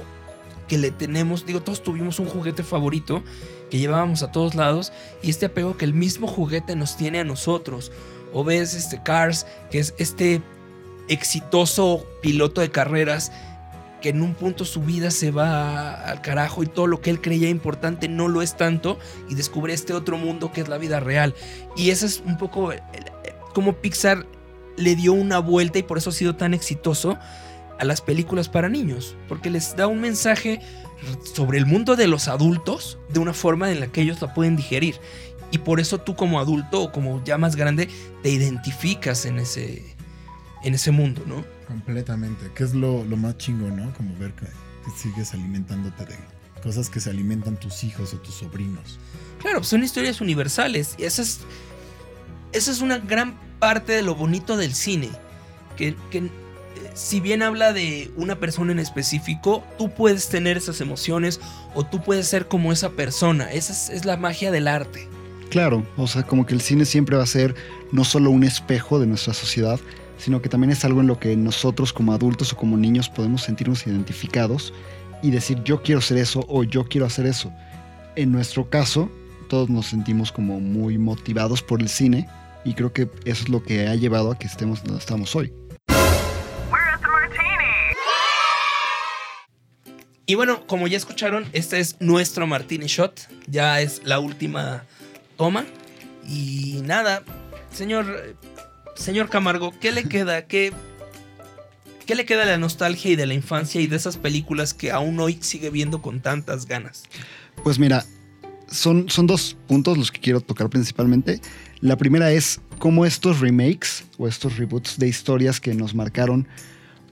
[0.67, 3.23] que le tenemos, digo, todos tuvimos un juguete favorito
[3.69, 4.91] que llevábamos a todos lados
[5.21, 7.91] y este apego que el mismo juguete nos tiene a nosotros.
[8.33, 10.41] O ves este Cars, que es este
[11.07, 13.31] exitoso piloto de carreras
[14.01, 17.21] que en un punto su vida se va al carajo y todo lo que él
[17.21, 18.99] creía importante no lo es tanto
[19.29, 21.33] y descubre este otro mundo que es la vida real.
[21.75, 22.81] Y eso es un poco eh,
[23.53, 24.27] como Pixar
[24.77, 27.17] le dio una vuelta y por eso ha sido tan exitoso
[27.79, 30.61] a las películas para niños, porque les da un mensaje
[31.23, 34.55] sobre el mundo de los adultos de una forma en la que ellos la pueden
[34.55, 34.95] digerir.
[35.51, 37.89] Y por eso tú como adulto o como ya más grande
[38.23, 39.95] te identificas en ese,
[40.63, 41.45] en ese mundo, ¿no?
[41.67, 42.51] Completamente.
[42.53, 43.93] Que es lo, lo más chingo, ¿no?
[43.93, 46.15] Como ver que, que sigues alimentándote de
[46.61, 48.99] cosas que se alimentan tus hijos o tus sobrinos.
[49.39, 50.95] Claro, pues son historias universales.
[50.97, 51.41] Y esa es,
[52.51, 55.09] esa es una gran parte de lo bonito del cine.
[55.77, 56.29] Que, que,
[56.95, 61.41] si bien habla de una persona en específico, tú puedes tener esas emociones
[61.75, 63.51] o tú puedes ser como esa persona.
[63.51, 65.07] Esa es, la magia del arte.
[65.49, 67.53] Claro, o sea, como que el cine siempre va a ser
[67.91, 69.77] no solo un espejo de nuestra sociedad,
[70.17, 73.43] sino que también es algo en lo que nosotros como adultos o como niños podemos
[73.43, 74.73] sentirnos identificados
[75.21, 77.51] y decir yo quiero ser eso o yo quiero hacer eso.
[78.15, 79.11] En nuestro caso,
[79.49, 82.29] todos nos sentimos como muy motivados por el cine
[82.63, 85.51] y creo que eso es lo que ha llevado a que estemos donde estamos hoy.
[90.27, 93.27] Y bueno, como ya escucharon, este es nuestro Martini Shot.
[93.47, 94.83] Ya es la última
[95.37, 95.65] toma.
[96.27, 97.23] Y nada,
[97.71, 98.35] señor,
[98.95, 100.47] señor Camargo, ¿qué le queda?
[100.47, 100.73] ¿Qué,
[102.07, 104.91] ¿Qué le queda de la nostalgia y de la infancia y de esas películas que
[104.91, 107.03] aún hoy sigue viendo con tantas ganas?
[107.63, 108.03] Pues mira,
[108.67, 111.39] son, son dos puntos los que quiero tocar principalmente.
[111.81, 116.47] La primera es cómo estos remakes o estos reboots de historias que nos marcaron,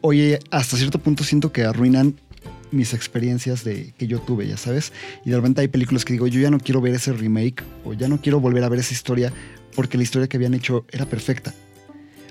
[0.01, 2.19] hoy hasta cierto punto siento que arruinan
[2.73, 4.91] mis experiencias de que yo tuve, ya sabes.
[5.25, 7.93] Y de repente hay películas que digo, yo ya no quiero ver ese remake o
[7.93, 9.31] ya no quiero volver a ver esa historia
[9.75, 11.53] porque la historia que habían hecho era perfecta.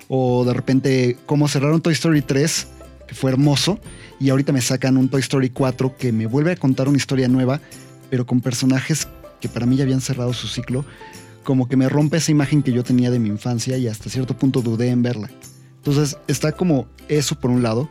[0.09, 2.67] O de repente, como cerraron Toy Story 3,
[3.09, 3.81] que fue hermoso,
[4.21, 7.29] y ahorita me sacan un Toy Story 4 que me vuelve a contar una historia
[7.29, 7.61] nueva,
[8.11, 9.09] pero con personajes
[9.41, 10.85] que para mí ya habían cerrado su ciclo,
[11.43, 14.37] como que me rompe esa imagen que yo tenía de mi infancia y hasta cierto
[14.37, 15.31] punto dudé en verla.
[15.79, 17.89] Entonces está como eso por un lado.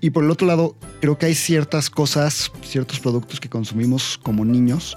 [0.00, 4.44] Y por el otro lado, creo que hay ciertas cosas, ciertos productos que consumimos como
[4.44, 4.96] niños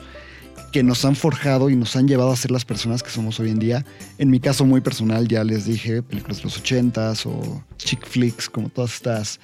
[0.71, 3.49] que nos han forjado y nos han llevado a ser las personas que somos hoy
[3.49, 3.85] en día.
[4.17, 8.49] En mi caso muy personal, ya les dije, películas de los ochentas o chick flicks,
[8.49, 9.39] como todas estas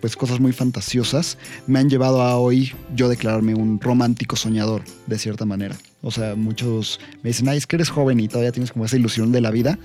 [0.00, 5.16] pues cosas muy fantasiosas, me han llevado a hoy yo declararme un romántico soñador, de
[5.16, 5.76] cierta manera.
[6.00, 8.96] O sea, muchos me dicen, ay, es que eres joven y todavía tienes como esa
[8.96, 9.78] ilusión de la vida,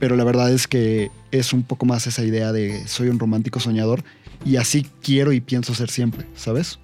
[0.00, 3.60] pero la verdad es que es un poco más esa idea de soy un romántico
[3.60, 4.02] soñador
[4.44, 6.78] y así quiero y pienso ser siempre, ¿sabes?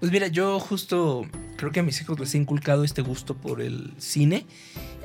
[0.00, 3.60] Pues mira, yo justo creo que a mis hijos les he inculcado este gusto por
[3.60, 4.46] el cine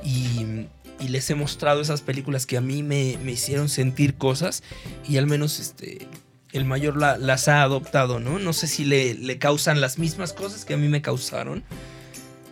[0.03, 0.67] y,
[1.07, 4.63] les he mostrado esas películas que a mí me, me hicieron sentir cosas
[5.05, 6.07] y al menos este,
[6.53, 8.39] el mayor la- las ha adoptado, ¿no?
[8.39, 11.63] No sé si le, le causan las mismas cosas que a mí me causaron.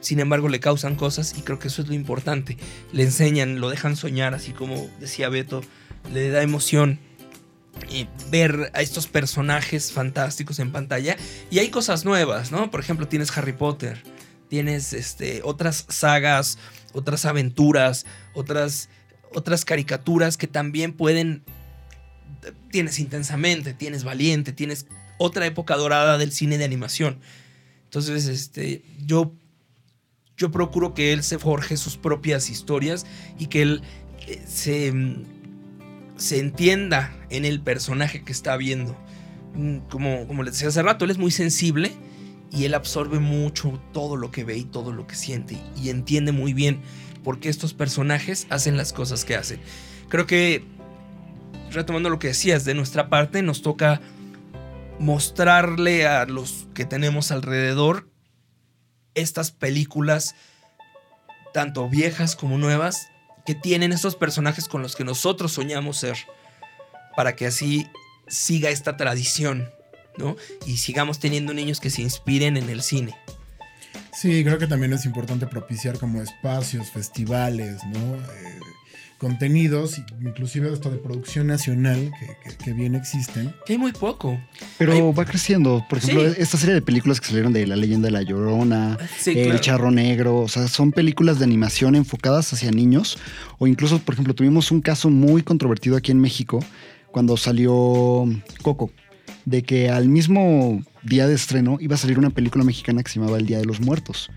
[0.01, 2.57] Sin embargo, le causan cosas y creo que eso es lo importante.
[2.91, 5.61] Le enseñan, lo dejan soñar, así como decía Beto,
[6.11, 6.99] le da emoción
[8.29, 11.17] ver a estos personajes fantásticos en pantalla.
[11.49, 12.71] Y hay cosas nuevas, ¿no?
[12.71, 14.01] Por ejemplo, tienes Harry Potter,
[14.49, 16.57] tienes este, otras sagas,
[16.93, 18.89] otras aventuras, otras,
[19.33, 21.43] otras caricaturas que también pueden...
[22.71, 27.19] Tienes intensamente, tienes valiente, tienes otra época dorada del cine de animación.
[27.83, 29.33] Entonces, este, yo,
[30.37, 33.05] yo procuro que él se forje sus propias historias
[33.37, 33.81] y que él
[34.27, 35.40] eh, se, mm,
[36.21, 38.95] se entienda en el personaje que está viendo.
[39.55, 41.91] Mm, Como, como les decía hace rato, él es muy sensible
[42.51, 46.31] y él absorbe mucho todo lo que ve y todo lo que siente y entiende
[46.31, 46.79] muy bien
[47.23, 49.59] por qué estos personajes hacen las cosas que hacen.
[50.09, 50.63] Creo que,
[51.71, 53.99] retomando lo que decías, de nuestra parte nos toca
[54.99, 58.07] mostrarle a los que tenemos alrededor
[59.15, 60.35] estas películas,
[61.51, 63.10] tanto viejas como nuevas,
[63.45, 66.17] que tienen estos personajes con los que nosotros soñamos ser,
[67.15, 67.87] para que así
[68.27, 69.69] siga esta tradición,
[70.17, 70.35] ¿no?
[70.65, 73.15] Y sigamos teniendo niños que se inspiren en el cine.
[74.13, 78.15] Sí, creo que también es importante propiciar como espacios, festivales, ¿no?
[78.15, 78.59] Eh,
[79.21, 83.53] contenidos, inclusive hasta de producción nacional, que, que- que bien existen.
[83.67, 84.41] Que hay muy poco.
[84.79, 85.85] Pero Hay- va creciendo.
[85.87, 86.37] Por ejemplo, Sí.
[86.39, 89.59] esta serie de películas que salieron de La leyenda de la Llorona, Sí, El claro.
[89.59, 93.19] Charro Negro, o sea, son películas de animación enfocadas hacia niños.
[93.59, 96.59] O incluso, por ejemplo, tuvimos un caso muy controvertido aquí en México
[97.11, 98.25] cuando salió
[98.63, 98.89] Coco,
[99.45, 103.19] de que al mismo día de estreno iba a salir una película mexicana que se
[103.19, 104.31] llamaba El Día de los Muertos.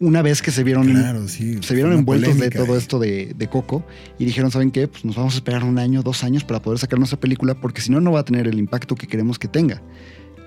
[0.00, 1.58] Una vez que se vieron Claro, sí.
[1.60, 2.78] se vieron envueltos de todo ahí.
[2.78, 3.84] esto de, de Coco
[4.18, 4.86] y dijeron, ¿saben qué?
[4.86, 7.80] Pues nos vamos a esperar un año, dos años para poder sacar nuestra película porque
[7.80, 9.82] si no, no va a tener el impacto que queremos que tenga.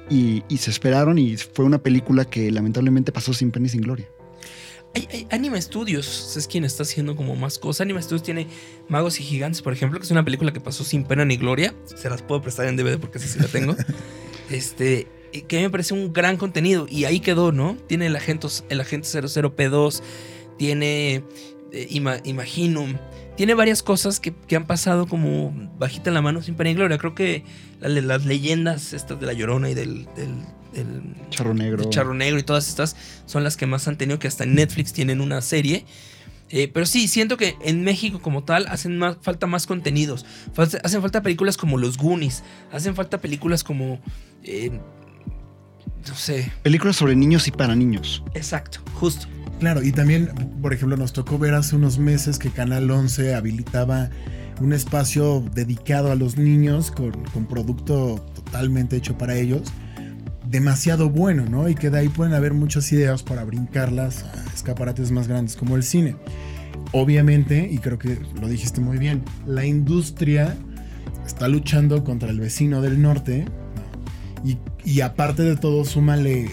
[0.10, 3.82] Y, y se esperaron y fue una película que lamentablemente pasó sin pena y sin
[3.82, 4.08] gloria.
[4.96, 7.82] Hay, hay- Anima Studios es quien está haciendo como más cosas.
[7.82, 8.48] Anima Studios tiene
[8.90, 11.74] Magos y Gigantes, por ejemplo, que es una película que pasó sin pena ni gloria.
[11.96, 13.76] Se las puedo prestar en DVD porque así sí la tengo.
[14.50, 15.08] este,
[15.48, 16.88] que me parece un gran contenido.
[16.90, 17.76] Y ahí quedó, ¿no?
[17.88, 20.02] Tiene el agente, el agente 00P2,
[20.58, 21.24] tiene
[21.72, 22.96] eh, Ima- Imaginum,
[23.38, 26.76] tiene varias cosas que, que han pasado como bajita en la mano sin pena ni
[26.76, 26.98] gloria.
[26.98, 27.44] Creo que
[27.80, 30.36] la- las leyendas estas de la Llorona y del- del-
[31.30, 31.84] Charro Negro.
[31.90, 34.94] Charro Negro y todas estas son las que más han tenido, que hasta en Netflix
[34.94, 35.86] tienen una serie.
[36.50, 40.26] Eh, pero sí, siento que en México como tal hacen más, falta más contenidos.
[40.54, 42.44] Falta- hacen falta películas como Los Goonies.
[42.72, 44.00] Hacen falta películas como...
[44.44, 44.72] eh,
[46.08, 46.52] no sé.
[46.64, 48.24] Películas sobre niños y para niños.
[48.34, 49.28] Exacto, justo.
[49.60, 50.28] Claro, y también,
[50.62, 54.10] por ejemplo, nos tocó ver hace unos meses que Canal 11 habilitaba
[54.60, 59.72] un espacio dedicado a los niños con, con producto totalmente hecho para ellos.
[60.48, 61.70] Demasiado bueno, ¿no?
[61.70, 65.76] Y que de ahí pueden haber muchas ideas para brincarlas a escaparates más grandes como
[65.76, 66.16] el cine.
[66.92, 70.58] Obviamente, y creo que lo dijiste muy bien, la industria
[71.26, 74.50] está luchando contra el vecino del norte ¿no?
[74.50, 76.50] y, y aparte de todo, súmale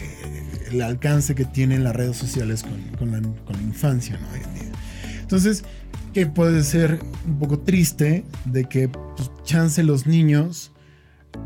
[0.70, 4.28] el alcance que tienen las redes sociales con, con la, con la infancia ¿no?
[4.32, 4.72] hoy en día.
[5.20, 5.64] Entonces,
[6.12, 10.72] que puede ser un poco triste de que pues, chance los niños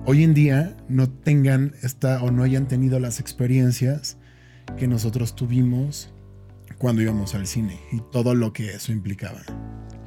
[0.07, 4.17] hoy en día no tengan esta o no hayan tenido las experiencias
[4.79, 6.13] que nosotros tuvimos
[6.79, 9.43] cuando íbamos al cine y todo lo que eso implicaba.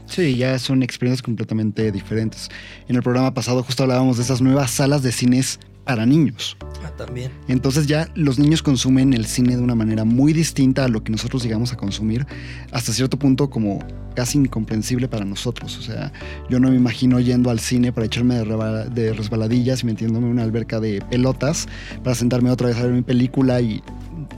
[0.08, 2.50] Sí, ya son experiencias completamente diferentes.
[2.88, 6.58] En el programa pasado justo hablábamos de esas nuevas salas de cines para niños.
[6.84, 7.32] Ah, también.
[7.48, 11.12] Entonces ya los niños consumen el cine de una manera muy distinta a lo que
[11.12, 12.26] nosotros llegamos a consumir,
[12.72, 13.80] hasta cierto punto como
[14.16, 15.78] casi incomprensible para nosotros.
[15.78, 16.12] O sea,
[16.50, 20.44] yo no me imagino yendo al cine para echarme de, resbaladillas y metiéndome en una
[20.44, 21.68] alberca de pelotas
[22.04, 23.84] para sentarme otra vez a ver mi película y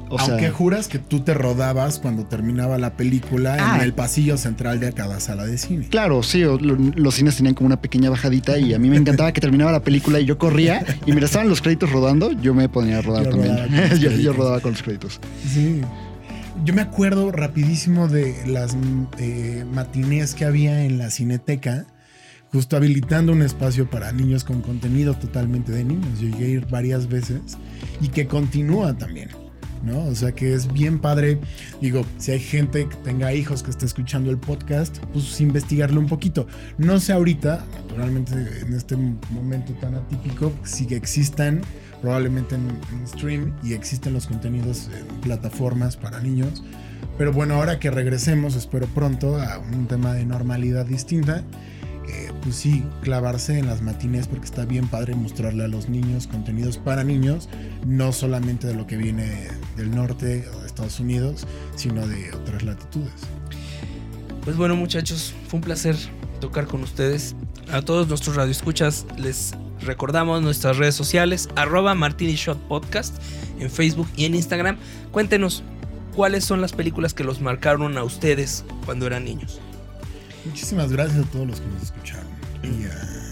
[0.09, 3.75] O Aunque sea, juras que tú te rodabas cuando terminaba la película Ah.
[3.77, 5.87] en el pasillo central de cada sala de cine.
[5.89, 9.31] Claro, sí, lo- los cines tenían como una pequeña bajadita y a mí me encantaba
[9.33, 12.69] que terminaba la película y yo corría y mientras estaban los créditos rodando, yo me
[12.69, 13.55] ponía a rodar Yo también.
[13.57, 15.19] rodaba yo, rodaba con los créditos.
[15.51, 15.81] Sí.
[16.65, 18.75] Yo me acuerdo rapidísimo de las
[19.19, 21.85] eh, matinés que había en la cineteca,
[22.51, 26.19] justo habilitando un espacio para niños con contenido totalmente de niños.
[26.19, 27.41] Yo llegué a ir varias veces
[28.01, 29.29] y que continúa también.
[29.83, 30.05] ¿No?
[30.05, 31.39] O sea que es bien padre.
[31.81, 36.07] Digo, si hay gente que tenga hijos que esté escuchando el podcast, pues investigarlo un
[36.07, 36.47] poquito.
[36.77, 38.95] No sé ahorita, naturalmente en este
[39.29, 41.61] momento tan atípico, si que existan
[42.01, 46.63] probablemente en, stream y existen los contenidos en plataformas para niños.
[47.17, 51.43] Pero bueno, ahora que regresemos, espero pronto a un tema de normalidad distinta,
[52.07, 56.27] eh, pues sí, clavarse en las matines porque está bien padre mostrarle a los niños
[56.27, 57.49] contenidos para niños,
[57.85, 59.47] no solamente de lo que viene
[59.77, 63.13] del norte o de Estados Unidos, sino de otras latitudes.
[64.43, 65.95] Pues bueno, muchachos, fue un placer
[66.39, 67.35] tocar con ustedes.
[67.71, 73.15] A todos nuestros radioescuchas les recordamos nuestras redes sociales, arroba Martini Shot Podcast
[73.59, 74.77] en Facebook y en Instagram.
[75.11, 75.63] Cuéntenos
[76.15, 79.59] cuáles son las películas que los marcaron a ustedes cuando eran niños.
[80.45, 82.26] Muchísimas gracias a todos los que nos escucharon.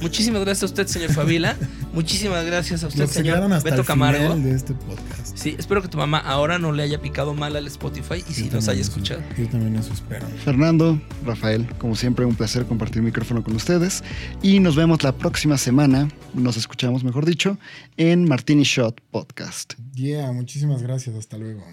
[0.02, 1.56] Muchísimas gracias a usted, señor Favila.
[1.94, 4.20] Muchísimas gracias a usted, señor hasta Beto el Camargo.
[4.20, 5.36] final de este podcast.
[5.38, 8.50] Sí, espero que tu mamá ahora no le haya picado mal al Spotify y si
[8.50, 9.22] nos haya eso- escuchado.
[9.38, 10.28] Yo también eso espero.
[10.44, 14.04] Fernando, Rafael, como siempre, un placer compartir micrófono con ustedes.
[14.42, 17.58] Y nos vemos la próxima semana, nos escuchamos, mejor dicho,
[17.98, 19.74] en Martini Shot Podcast.
[19.94, 21.16] Yeah, muchísimas gracias.
[21.16, 21.64] Hasta luego.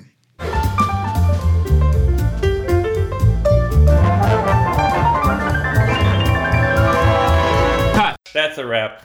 [8.33, 9.05] That's a wrap.